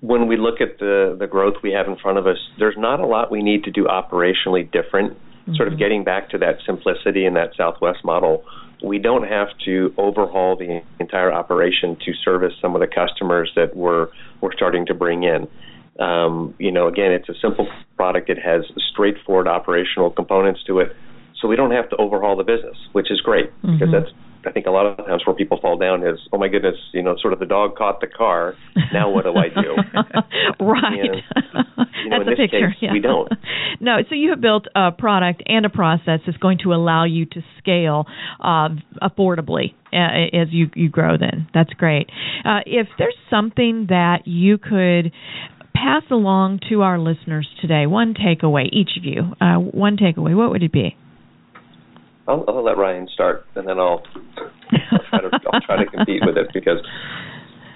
when 0.02 0.28
we 0.28 0.38
look 0.38 0.60
at 0.60 0.80
the 0.80 1.16
the 1.18 1.28
growth 1.28 1.54
we 1.62 1.72
have 1.72 1.88
in 1.88 1.96
front 1.96 2.18
of 2.18 2.26
us. 2.26 2.38
There's 2.58 2.78
not 2.78 3.00
a 3.00 3.06
lot 3.06 3.30
we 3.30 3.44
need 3.44 3.64
to 3.66 3.72
do 3.72 3.86
operationally 3.86 4.70
different. 4.72 5.14
Mm-hmm. 5.14 5.54
Sort 5.54 5.68
of 5.68 5.74
mm-hmm. 5.74 5.84
getting 5.84 6.04
back 6.04 6.32
to 6.32 6.40
that 6.40 6.58
simplicity 6.66 7.26
and 7.26 7.36
that 7.36 7.52
Southwest 7.56 8.04
model. 8.04 8.44
We 8.84 8.98
don't 8.98 9.28
have 9.28 9.50
to 9.66 9.94
overhaul 9.98 10.56
the 10.56 10.82
entire 11.00 11.32
operation 11.32 11.96
to 12.06 12.14
service 12.26 12.54
some 12.60 12.74
of 12.76 12.82
the 12.82 12.88
customers 12.88 13.52
that 13.56 13.76
we're 13.76 14.08
we're 14.42 14.54
starting 14.54 14.88
to 14.88 14.96
bring 14.96 15.24
in. 15.24 15.48
Um, 16.04 16.56
you 16.58 16.72
know, 16.72 16.88
again, 16.88 17.12
it's 17.12 17.30
a 17.30 17.36
simple 17.40 17.68
product. 17.98 18.32
It 18.32 18.40
has 18.40 18.64
straightforward 18.92 19.48
operational 19.48 20.10
components 20.10 20.64
to 20.66 20.80
it 20.80 20.96
so 21.42 21.48
we 21.48 21.56
don't 21.56 21.72
have 21.72 21.90
to 21.90 21.96
overhaul 21.98 22.36
the 22.36 22.44
business, 22.44 22.78
which 22.92 23.12
is 23.12 23.22
great 23.22 23.52
mm-hmm. 23.64 23.78
because 23.78 23.90
that's 23.92 24.12
I 24.46 24.52
think 24.52 24.68
a 24.68 24.72
lot 24.72 24.86
of 24.86 25.06
times 25.06 25.24
where 25.26 25.36
people 25.36 25.60
fall 25.62 25.78
down 25.78 26.06
is, 26.08 26.18
oh 26.32 26.38
my 26.38 26.48
goodness, 26.48 26.76
you 26.94 27.04
know, 27.04 27.16
sort 27.20 27.34
of 27.34 27.40
the 27.40 27.46
dog 27.46 27.76
caught 27.76 28.00
the 28.00 28.08
car. 28.08 28.56
Now 28.94 29.12
what 29.12 29.26
do 29.26 29.34
I 29.36 29.50
do? 29.50 29.76
right. 30.66 31.00
And, 31.00 31.22
you 32.04 32.10
know, 32.10 32.24
That's 32.24 32.40
a 32.40 32.42
picture. 32.42 32.70
Case, 32.70 32.78
yeah. 32.82 32.94
We 32.94 33.02
don't. 33.02 33.30
no. 33.82 33.98
So 34.08 34.16
you 34.16 34.30
have 34.30 34.40
built 34.40 34.66
a 34.76 34.92
product 34.92 35.44
and 35.46 35.66
a 35.66 35.70
process 35.70 36.22
that's 36.26 36.38
going 36.38 36.60
to 36.64 36.74
allow 36.74 37.04
you 37.04 37.26
to 37.26 37.42
scale 37.58 38.06
uh, 38.40 38.70
affordably 39.02 39.74
uh, 39.92 40.38
as 40.42 40.48
you 40.52 40.70
you 40.74 40.90
grow. 40.90 41.18
Then 41.18 41.48
that's 41.54 41.72
great. 41.72 42.10
Uh, 42.46 42.60
if 42.66 42.88
there's 42.98 43.18
something 43.30 43.88
that 43.90 44.24
you 44.26 44.58
could 44.58 45.12
pass 45.74 46.04
along 46.10 46.62
to 46.70 46.82
our 46.82 46.98
listeners 46.98 47.48
today, 47.62 47.88
one 47.88 48.14
takeaway, 48.14 48.68
each 48.72 48.92
of 48.98 49.04
you, 49.04 49.34
uh, 49.42 49.56
one 49.56 49.98
takeaway, 49.98 50.36
what 50.36 50.50
would 50.52 50.64
it 50.64 50.72
be? 50.72 50.96
I'll, 52.30 52.46
I'll 52.48 52.64
let 52.64 52.78
Ryan 52.78 53.10
start, 53.12 53.46
and 53.56 53.68
then 53.68 53.80
I'll 53.80 54.04
I'll 54.92 55.00
try 55.10 55.22
to, 55.22 55.30
I'll 55.52 55.62
try 55.62 55.84
to 55.84 55.90
compete 55.90 56.22
with 56.26 56.38
it 56.38 56.48
because. 56.54 56.78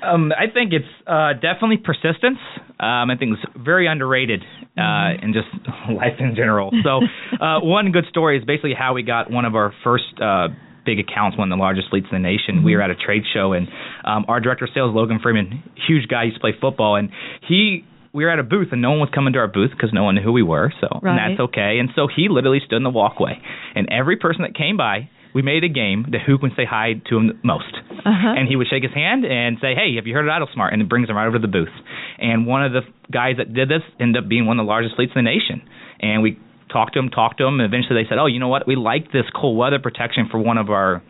Um, 0.04 0.34
I 0.34 0.52
think 0.54 0.74
it's 0.74 0.84
uh, 1.08 1.32
definitely 1.34 1.78
persistence. 1.78 2.38
Um, 2.78 3.10
I 3.10 3.16
think 3.18 3.38
it's 3.38 3.54
very 3.56 3.88
underrated 3.88 4.44
uh, 4.78 4.82
mm-hmm. 4.82 5.26
in 5.26 5.34
just 5.34 5.48
life 5.96 6.20
in 6.20 6.36
general. 6.36 6.72
So, 6.84 7.00
uh, 7.39 7.62
one 7.62 7.92
good 7.94 8.04
story 8.10 8.38
is 8.38 8.44
basically 8.44 8.74
how 8.78 8.94
we 8.94 9.04
got 9.04 9.32
one 9.32 9.46
of 9.46 9.56
our 9.56 9.74
first 9.82 10.12
uh, 10.22 10.50
big 10.86 11.00
accounts, 11.00 11.38
one 11.38 11.50
of 11.50 11.58
the 11.58 11.62
largest 11.62 11.89
fleets 11.89 12.08
in 12.12 12.22
the 12.22 12.28
nation. 12.28 12.56
Mm-hmm. 12.56 12.66
We 12.66 12.76
were 12.76 12.82
at 12.82 12.92
a 12.92 12.96
trade 12.96 13.24
show, 13.34 13.54
and 13.54 13.70
um, 14.04 14.26
our 14.28 14.42
director 14.42 14.66
of 14.66 14.72
sales, 14.76 14.94
Logan 14.94 15.20
Freeman, 15.24 15.63
huge 15.88 16.10
guy, 16.10 16.24
used 16.26 16.36
to 16.36 16.42
play 16.42 16.54
football, 16.60 16.98
and 16.98 17.10
he 17.48 17.86
we 18.13 18.23
were 18.23 18.30
at 18.30 18.39
a 18.39 18.43
booth 18.43 18.67
and 18.71 18.82
no 18.82 18.91
one 18.91 18.99
was 18.99 19.10
coming 19.13 19.34
to 19.34 19.39
our 19.39 19.47
booth 19.47 19.71
because 19.71 19.89
no 19.91 20.04
one 20.04 20.15
knew 20.15 20.21
who 20.21 20.32
we 20.32 20.43
were. 20.43 20.71
So 20.80 20.88
right. 21.02 21.12
and 21.12 21.17
that's 21.17 21.41
okay. 21.49 21.80
And 21.80 21.89
so 21.95 22.08
he 22.08 22.30
literally 22.30 22.62
stood 22.65 22.78
in 22.78 22.84
the 22.84 22.93
walkway, 22.93 23.41
and 23.76 23.89
every 23.91 24.17
person 24.17 24.43
that 24.43 24.56
came 24.56 24.78
by, 24.78 25.10
we 25.34 25.41
made 25.41 25.63
a 25.63 25.69
game 25.69 26.06
to 26.12 26.19
who 26.19 26.38
can 26.38 26.52
say 26.56 26.63
hi 26.63 27.02
to 27.10 27.17
him 27.17 27.39
most. 27.43 27.73
Uh-huh. 27.73 28.38
And 28.38 28.47
he 28.47 28.56
would 28.56 28.67
shake 28.69 28.84
his 28.84 28.93
hand 28.93 29.26
and 29.26 29.58
say, 29.60 29.73
"Hey, 29.73 29.95
have 29.95 30.06
you 30.06 30.13
heard 30.13 30.26
of 30.26 30.30
Idle 30.30 30.47
Smart?" 30.54 30.73
And 30.73 30.82
it 30.82 30.88
brings 30.88 31.10
him 31.10 31.17
right 31.17 31.28
over 31.28 31.38
to 31.38 31.41
the 31.41 31.52
booth. 31.52 31.73
And 32.19 32.45
one 32.45 32.63
of 32.63 32.71
the 32.71 32.82
guys 33.12 33.38
that 33.38 33.54
did 33.54 33.67
this 33.67 33.82
ended 33.99 34.23
up 34.23 34.30
being 34.30 34.45
one 34.45 34.60
of 34.60 34.65
the 34.65 34.69
largest 34.69 34.95
fleets 34.95 35.13
in 35.15 35.26
the 35.26 35.30
nation. 35.30 35.67
And 35.99 36.21
we 36.21 36.38
talked 36.71 36.93
to 36.93 36.99
him, 36.99 37.10
talked 37.10 37.39
to 37.39 37.45
him, 37.45 37.60
and 37.60 37.65
eventually 37.65 38.04
they 38.04 38.08
said, 38.08 38.19
"Oh, 38.19 38.28
you 38.28 38.39
know 38.39 38.47
what? 38.47 38.67
We 38.67 38.76
like 38.76 39.12
this 39.12 39.26
cold 39.34 39.58
weather 39.58 39.80
protection 39.80 40.28
for 40.30 40.38
one 40.38 40.60
of 40.60 40.69
our 40.69 41.02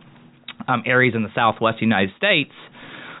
um, 0.66 0.82
areas 0.86 1.14
in 1.14 1.22
the 1.22 1.32
Southwest 1.34 1.82
United 1.82 2.16
States. 2.16 2.52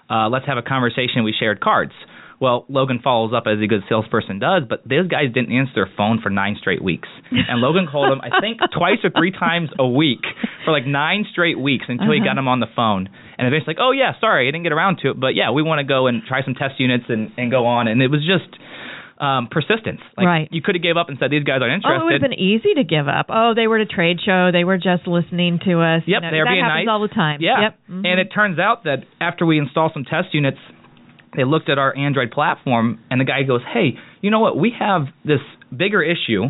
Uh, 0.08 0.28
let's 0.30 0.46
have 0.46 0.56
a 0.56 0.62
conversation." 0.62 1.22
We 1.22 1.34
shared 1.38 1.60
cards. 1.60 1.92
Well, 2.40 2.66
Logan 2.68 3.00
follows 3.02 3.32
up 3.34 3.44
as 3.46 3.62
a 3.62 3.66
good 3.66 3.82
salesperson 3.88 4.38
does, 4.38 4.62
but 4.68 4.82
those 4.88 5.08
guys 5.08 5.32
didn't 5.32 5.52
answer 5.52 5.72
their 5.74 5.90
phone 5.96 6.20
for 6.22 6.30
nine 6.30 6.56
straight 6.58 6.82
weeks. 6.82 7.08
And 7.30 7.60
Logan 7.60 7.86
called 7.90 8.10
them, 8.10 8.20
I 8.20 8.40
think, 8.40 8.60
twice 8.76 8.98
or 9.04 9.10
three 9.10 9.30
times 9.30 9.70
a 9.78 9.86
week 9.86 10.22
for 10.64 10.72
like 10.72 10.86
nine 10.86 11.24
straight 11.30 11.58
weeks 11.58 11.86
until 11.88 12.06
uh-huh. 12.06 12.20
he 12.20 12.24
got 12.24 12.34
them 12.34 12.48
on 12.48 12.60
the 12.60 12.70
phone. 12.74 13.08
And 13.38 13.46
eventually, 13.46 13.74
like, 13.74 13.82
oh, 13.82 13.92
yeah, 13.92 14.12
sorry, 14.20 14.48
I 14.48 14.50
didn't 14.50 14.64
get 14.64 14.72
around 14.72 14.98
to 15.02 15.10
it, 15.10 15.20
but 15.20 15.34
yeah, 15.34 15.50
we 15.50 15.62
want 15.62 15.78
to 15.78 15.84
go 15.84 16.06
and 16.06 16.22
try 16.22 16.44
some 16.44 16.54
test 16.54 16.78
units 16.78 17.04
and, 17.08 17.32
and 17.36 17.50
go 17.50 17.66
on. 17.66 17.88
And 17.88 18.02
it 18.02 18.08
was 18.08 18.20
just 18.20 18.50
um, 19.18 19.48
persistence. 19.50 20.00
Like, 20.16 20.26
right. 20.26 20.48
You 20.50 20.62
could 20.62 20.74
have 20.74 20.82
gave 20.82 20.96
up 20.96 21.08
and 21.08 21.18
said 21.18 21.30
these 21.30 21.44
guys 21.44 21.62
aren't 21.62 21.74
interested. 21.74 21.98
Oh, 21.98 22.02
it 22.02 22.04
would 22.04 22.18
have 22.18 22.26
been 22.26 22.38
easy 22.38 22.74
to 22.74 22.84
give 22.84 23.08
up. 23.08 23.26
Oh, 23.28 23.52
they 23.54 23.66
were 23.66 23.78
at 23.78 23.86
a 23.86 23.90
trade 23.90 24.18
show. 24.24 24.50
They 24.52 24.64
were 24.64 24.78
just 24.78 25.06
listening 25.06 25.60
to 25.66 25.80
us. 25.80 26.02
Yep, 26.06 26.06
you 26.06 26.20
know, 26.20 26.30
they 26.30 26.38
were 26.38 26.50
that 26.50 26.54
being 26.54 26.64
happens 26.64 26.86
nice. 26.86 26.92
all 26.92 27.02
the 27.02 27.14
time. 27.14 27.38
Yeah. 27.40 27.60
Yep. 27.62 27.78
mhm. 27.90 28.06
And 28.06 28.20
it 28.20 28.28
turns 28.34 28.58
out 28.58 28.84
that 28.84 29.06
after 29.20 29.46
we 29.46 29.58
install 29.58 29.90
some 29.94 30.04
test 30.04 30.34
units, 30.34 30.58
they 31.36 31.44
looked 31.44 31.68
at 31.68 31.78
our 31.78 31.96
Android 31.96 32.30
platform, 32.30 33.00
and 33.10 33.20
the 33.20 33.24
guy 33.24 33.42
goes, 33.42 33.62
"Hey, 33.72 33.98
you 34.20 34.30
know 34.30 34.40
what? 34.40 34.56
We 34.56 34.72
have 34.78 35.06
this 35.24 35.40
bigger 35.76 36.02
issue." 36.02 36.44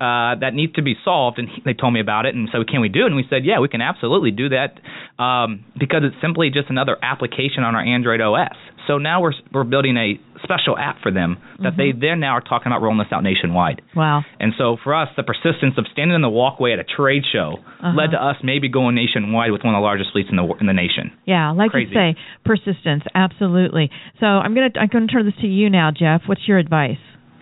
Uh, 0.00 0.34
that 0.40 0.52
needs 0.52 0.72
to 0.72 0.82
be 0.82 0.96
solved, 1.04 1.38
and 1.38 1.48
he, 1.48 1.62
they 1.64 1.74
told 1.74 1.94
me 1.94 2.00
about 2.00 2.26
it, 2.26 2.34
and 2.34 2.48
so 2.50 2.64
can 2.64 2.80
we 2.80 2.88
do 2.88 3.02
it? 3.02 3.06
And 3.06 3.14
we 3.14 3.24
said, 3.30 3.44
yeah, 3.44 3.60
we 3.60 3.68
can 3.68 3.80
absolutely 3.80 4.32
do 4.32 4.48
that 4.48 4.80
um, 5.18 5.64
because 5.78 6.02
it's 6.04 6.16
simply 6.22 6.50
just 6.50 6.70
another 6.70 6.96
application 7.02 7.62
on 7.64 7.74
our 7.74 7.82
Android 7.84 8.20
OS. 8.20 8.56
So 8.86 8.98
now 8.98 9.20
we're 9.22 9.32
we're 9.52 9.62
building 9.64 9.96
a 9.96 10.18
special 10.42 10.76
app 10.76 11.00
for 11.02 11.12
them 11.12 11.36
that 11.62 11.74
they 11.76 11.92
then 11.92 12.18
now 12.18 12.32
are 12.32 12.40
talking 12.40 12.66
about 12.66 12.82
rolling 12.82 12.98
this 12.98 13.06
out 13.12 13.22
nationwide. 13.22 13.80
wow. 13.94 14.22
And 14.40 14.52
so 14.58 14.76
for 14.82 14.92
us, 14.92 15.08
the 15.16 15.22
persistence 15.22 15.74
of 15.78 15.86
standing 15.92 16.16
in 16.16 16.22
the 16.22 16.28
walkway 16.28 16.72
at 16.72 16.80
a 16.80 16.84
trade 16.84 17.22
show 17.32 17.58
Uh-huh. 17.62 17.92
led 17.96 18.10
to 18.10 18.16
us 18.18 18.36
maybe 18.42 18.68
going 18.68 18.96
nationwide 18.96 19.52
with 19.52 19.62
one 19.62 19.74
of 19.74 19.78
the 19.78 19.84
largest 19.84 20.10
fleets 20.10 20.28
in 20.30 20.36
the 20.36 20.42
in 20.60 20.66
the 20.66 20.72
nation. 20.72 21.12
Yeah, 21.26 21.52
like 21.52 21.70
Crazy. 21.70 21.90
you 21.90 21.94
say, 21.94 22.16
persistence, 22.44 23.04
absolutely. 23.14 23.90
So 24.18 24.26
I'm 24.26 24.54
gonna 24.54 24.70
I'm 24.80 24.88
gonna 24.88 25.06
turn 25.06 25.26
this 25.26 25.34
to 25.42 25.46
you 25.46 25.70
now, 25.70 25.90
Jeff. 25.96 26.22
What's 26.26 26.48
your 26.48 26.58
advice? 26.58 26.98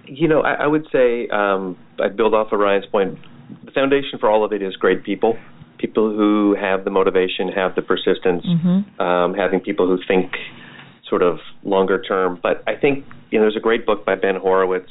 You 0.06 0.28
know, 0.28 0.40
I, 0.42 0.64
I 0.64 0.66
would 0.66 0.86
say 0.92 1.28
um, 1.28 1.78
I'd 2.02 2.16
build 2.16 2.34
off 2.34 2.52
of 2.52 2.58
Ryan's 2.60 2.86
point. 2.86 3.16
The 3.64 3.70
foundation 3.72 4.18
for 4.18 4.28
all 4.30 4.44
of 4.44 4.52
it 4.52 4.60
is 4.62 4.76
great 4.76 5.04
people, 5.04 5.38
people 5.80 6.14
who 6.14 6.54
have 6.60 6.84
the 6.84 6.90
motivation, 6.90 7.48
have 7.48 7.74
the 7.74 7.82
persistence, 7.82 8.44
Mm-hmm. 8.46 9.00
um, 9.00 9.34
having 9.34 9.60
people 9.60 9.86
who 9.86 9.98
think 10.06 10.32
sort 11.08 11.22
of 11.22 11.38
longer 11.64 12.00
term. 12.00 12.38
But 12.42 12.62
I 12.66 12.76
think 12.76 13.04
you 13.30 13.38
know, 13.38 13.44
there's 13.44 13.56
a 13.56 13.60
great 13.60 13.86
book 13.86 14.04
by 14.04 14.14
Ben 14.14 14.36
Horowitz. 14.36 14.90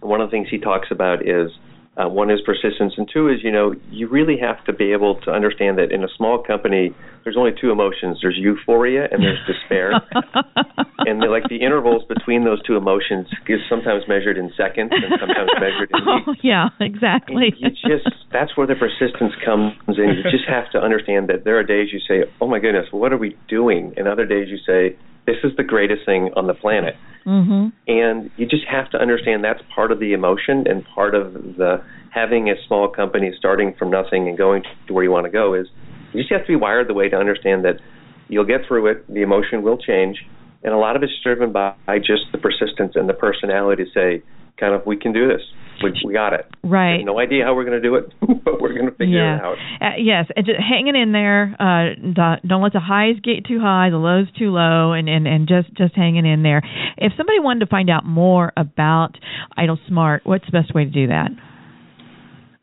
And 0.00 0.10
one 0.10 0.20
of 0.20 0.28
the 0.28 0.32
things 0.36 0.48
he 0.50 0.58
talks 0.58 0.88
about 0.90 1.26
is 1.26 1.50
uh, 1.96 2.08
one 2.08 2.30
is 2.30 2.40
persistence, 2.44 2.92
and 2.96 3.08
two 3.12 3.28
is 3.28 3.40
you 3.42 3.50
know 3.50 3.74
you 3.90 4.08
really 4.08 4.36
have 4.36 4.62
to 4.64 4.72
be 4.72 4.92
able 4.92 5.18
to 5.22 5.30
understand 5.30 5.78
that 5.78 5.90
in 5.90 6.04
a 6.04 6.08
small 6.16 6.42
company 6.42 6.94
there's 7.24 7.36
only 7.36 7.52
two 7.58 7.70
emotions: 7.70 8.18
there's 8.20 8.36
euphoria 8.36 9.08
and 9.10 9.22
there's 9.22 9.40
despair. 9.46 9.92
and 11.08 11.22
the, 11.22 11.26
like 11.26 11.48
the 11.48 11.56
intervals 11.56 12.04
between 12.04 12.44
those 12.44 12.62
two 12.64 12.76
emotions 12.76 13.26
is 13.48 13.60
sometimes 13.68 14.04
measured 14.08 14.36
in 14.36 14.52
seconds 14.56 14.92
and 14.92 15.08
sometimes 15.18 15.50
measured 15.56 15.90
in 15.90 16.00
oh, 16.06 16.20
weeks. 16.26 16.40
yeah, 16.44 16.68
exactly. 16.80 17.54
You 17.56 17.70
just 17.70 18.12
that's 18.30 18.56
where 18.56 18.66
the 18.66 18.76
persistence 18.76 19.32
comes 19.42 19.72
in. 19.88 20.20
You 20.20 20.22
just 20.30 20.44
have 20.48 20.70
to 20.72 20.78
understand 20.78 21.28
that 21.30 21.44
there 21.44 21.58
are 21.58 21.64
days 21.64 21.88
you 21.92 22.00
say, 22.06 22.28
"Oh 22.42 22.46
my 22.46 22.58
goodness, 22.58 22.86
what 22.90 23.12
are 23.12 23.18
we 23.18 23.36
doing?" 23.48 23.94
and 23.96 24.06
other 24.06 24.26
days 24.26 24.48
you 24.48 24.58
say, 24.66 24.96
"This 25.26 25.36
is 25.44 25.54
the 25.56 25.64
greatest 25.64 26.04
thing 26.04 26.30
on 26.36 26.46
the 26.46 26.54
planet." 26.54 26.96
mhm. 27.26 27.72
And 27.88 28.30
you 28.36 28.46
just 28.46 28.64
have 28.66 28.88
to 28.90 28.98
understand 29.00 29.42
that's 29.44 29.62
part 29.74 29.90
of 29.90 29.98
the 29.98 30.12
emotion 30.12 30.66
and 30.66 30.84
part 30.94 31.14
of 31.14 31.56
the 31.56 31.80
having 32.10 32.48
a 32.48 32.54
small 32.66 32.88
company 32.88 33.32
starting 33.36 33.74
from 33.74 33.90
nothing 33.90 34.28
and 34.28 34.38
going 34.38 34.62
to 34.86 34.94
where 34.94 35.04
you 35.04 35.10
want 35.10 35.24
to 35.24 35.30
go 35.30 35.52
is 35.52 35.66
you 36.12 36.20
just 36.22 36.32
have 36.32 36.42
to 36.42 36.48
be 36.48 36.56
wired 36.56 36.88
the 36.88 36.94
way 36.94 37.08
to 37.08 37.16
understand 37.16 37.64
that 37.64 37.78
you'll 38.28 38.44
get 38.44 38.64
through 38.66 38.86
it, 38.86 39.04
the 39.12 39.22
emotion 39.22 39.62
will 39.62 39.76
change, 39.76 40.24
and 40.64 40.72
a 40.72 40.78
lot 40.78 40.96
of 40.96 41.02
it's 41.02 41.12
driven 41.22 41.52
by 41.52 41.74
just 41.98 42.24
the 42.32 42.38
persistence 42.38 42.96
and 42.96 43.08
the 43.08 43.14
personality 43.14 43.84
to 43.84 43.90
say, 43.90 44.22
kind 44.58 44.74
of, 44.74 44.84
we 44.86 44.96
can 44.96 45.12
do 45.12 45.28
this. 45.28 45.42
We, 45.82 45.92
we 46.04 46.12
got 46.12 46.32
it. 46.32 46.46
Right. 46.62 47.02
No 47.04 47.18
idea 47.18 47.44
how 47.44 47.54
we're 47.54 47.64
going 47.64 47.80
to 47.80 47.88
do 47.88 47.94
it, 47.96 48.12
but 48.44 48.60
we're 48.60 48.74
going 48.74 48.86
to 48.86 48.96
figure 48.96 49.18
yeah. 49.18 49.36
it 49.36 49.42
out. 49.42 49.56
Uh, 49.80 49.96
yes, 49.98 50.26
and 50.34 50.46
just 50.46 50.58
hanging 50.58 50.96
in 50.96 51.12
there. 51.12 51.54
Uh, 51.58 51.94
don't- 52.12 52.62
let 52.62 52.72
the 52.72 52.80
highs 52.80 53.16
get 53.22 53.44
too 53.46 53.60
high, 53.60 53.90
the 53.90 53.96
lows 53.96 54.26
too 54.38 54.50
low, 54.50 54.92
and, 54.92 55.08
and, 55.08 55.28
and 55.28 55.46
just 55.46 55.72
just 55.76 55.94
hanging 55.94 56.26
in 56.26 56.42
there. 56.42 56.62
If 56.96 57.12
somebody 57.16 57.38
wanted 57.38 57.60
to 57.60 57.66
find 57.66 57.88
out 57.90 58.04
more 58.04 58.52
about 58.56 59.16
Idle 59.56 59.78
Smart, 59.86 60.22
what's 60.24 60.44
the 60.46 60.52
best 60.52 60.74
way 60.74 60.84
to 60.84 60.90
do 60.90 61.06
that? 61.08 61.30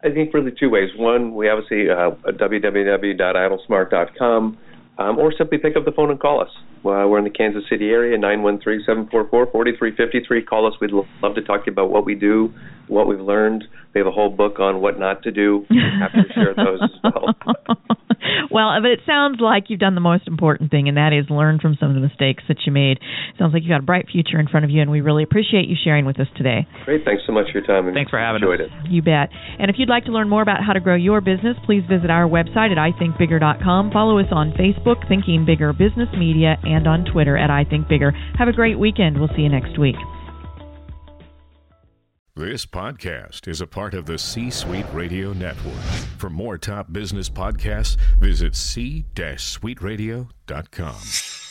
I 0.04 0.12
think 0.12 0.34
really 0.34 0.52
two 0.60 0.70
ways. 0.70 0.90
One, 0.98 1.34
we 1.36 1.48
obviously 1.48 1.90
uh, 1.90 2.12
www.idlesmart.com, 2.32 4.58
um, 4.98 5.18
or 5.18 5.32
simply 5.38 5.60
pick 5.60 5.78
up 5.78 5.86
the 5.86 5.92
phone 5.92 6.12
and 6.12 6.20
call 6.20 6.42
us. 6.42 6.50
Uh, 6.86 7.08
we're 7.08 7.18
in 7.18 7.24
the 7.24 7.30
Kansas 7.30 7.64
City 7.70 7.90
area, 7.90 8.18
913-744-4353. 8.18 10.46
Call 10.46 10.68
us. 10.68 10.74
We'd 10.82 10.92
lo- 10.92 11.08
love 11.22 11.36
to 11.36 11.42
talk 11.42 11.64
to 11.66 11.68
you 11.68 11.72
about 11.74 11.90
what 11.90 12.06
we 12.06 12.16
do, 12.16 12.54
what 12.88 13.08
we've 13.08 13.20
learned. 13.20 13.64
We 13.94 14.00
have 14.00 14.08
a 14.08 14.12
whole 14.12 14.30
book 14.30 14.60
on 14.60 14.82
what 14.82 15.00
not 15.00 15.24
to 15.24 15.32
do. 15.32 15.66
We're 15.70 16.00
happy 16.00 16.24
to 16.28 16.34
share 16.34 16.54
those 16.56 16.80
as 16.82 16.90
well. 17.04 17.36
well, 18.52 18.72
but 18.82 18.90
it 18.90 19.02
sounds 19.06 19.40
like 19.40 19.66
you've 19.68 19.80
done 19.80 19.94
the 19.94 20.02
most 20.02 20.28
important 20.28 20.72
thing, 20.72 20.88
and 20.88 20.98
that 20.98 21.14
is 21.14 21.30
learn 21.30 21.60
from 21.60 21.78
some 21.80 21.90
of 21.90 21.96
the 21.96 22.02
mistakes 22.02 22.44
that 22.48 22.58
you 22.66 22.72
made. 22.72 22.98
Sounds 23.38 23.54
like 23.54 23.62
you've 23.62 23.70
got 23.70 23.82
a 23.82 23.86
bright 23.86 24.08
future 24.12 24.40
in 24.40 24.48
front 24.48 24.66
of 24.66 24.72
you, 24.72 24.82
and 24.82 24.90
we 24.90 25.02
really 25.02 25.22
appreciate 25.22 25.68
you 25.70 25.76
sharing 25.82 26.06
with 26.06 26.20
us 26.20 26.26
today. 26.36 26.66
Great. 26.86 27.06
Thanks 27.06 27.22
so 27.28 27.34
much 27.34 27.46
for 27.52 27.60
your 27.60 27.68
time. 27.68 27.86
And 27.86 27.94
Thanks 27.94 28.10
for 28.10 28.18
having 28.18 28.42
enjoyed 28.42 28.62
us. 28.62 28.70
it. 28.84 28.90
You 28.92 29.04
bet. 29.04 29.30
And 29.60 29.70
if 29.70 29.76
you'd 29.78 29.90
like 29.90 30.06
to 30.06 30.12
learn 30.12 30.28
more 30.28 30.42
about 30.42 30.64
how 30.66 30.74
to 30.74 30.80
grow 30.80 30.96
your 30.96 31.22
business, 31.22 31.56
please 31.66 31.84
visit 31.88 32.10
our 32.10 32.28
website 32.28 32.72
at 32.74 32.78
ithinkbigger.com. 32.82 33.92
Follow 33.92 34.18
us 34.18 34.26
on 34.32 34.54
Facebook, 34.58 35.08
Thinking 35.08 35.46
Bigger 35.46 35.72
Business 35.72 36.10
Media, 36.18 36.58
and 36.64 36.73
on 36.88 37.06
Twitter 37.06 37.38
at 37.38 37.50
I 37.50 37.64
Think 37.64 37.88
Bigger. 37.88 38.12
Have 38.38 38.48
a 38.48 38.54
great 38.54 38.80
weekend. 38.80 39.20
We'll 39.20 39.30
see 39.36 39.44
you 39.44 39.50
next 39.50 39.78
week. 39.78 39.96
This 42.36 42.66
podcast 42.66 43.48
is 43.48 43.62
a 43.62 43.68
part 43.68 43.94
of 43.94 44.08
the 44.08 44.18
C 44.18 44.50
Suite 44.50 44.88
Radio 44.92 45.34
Network. 45.34 45.84
For 46.18 46.32
more 46.32 46.58
top 46.58 46.92
business 46.92 47.30
podcasts, 47.30 47.96
visit 48.20 48.56
c-suiteradio.com. 48.56 51.43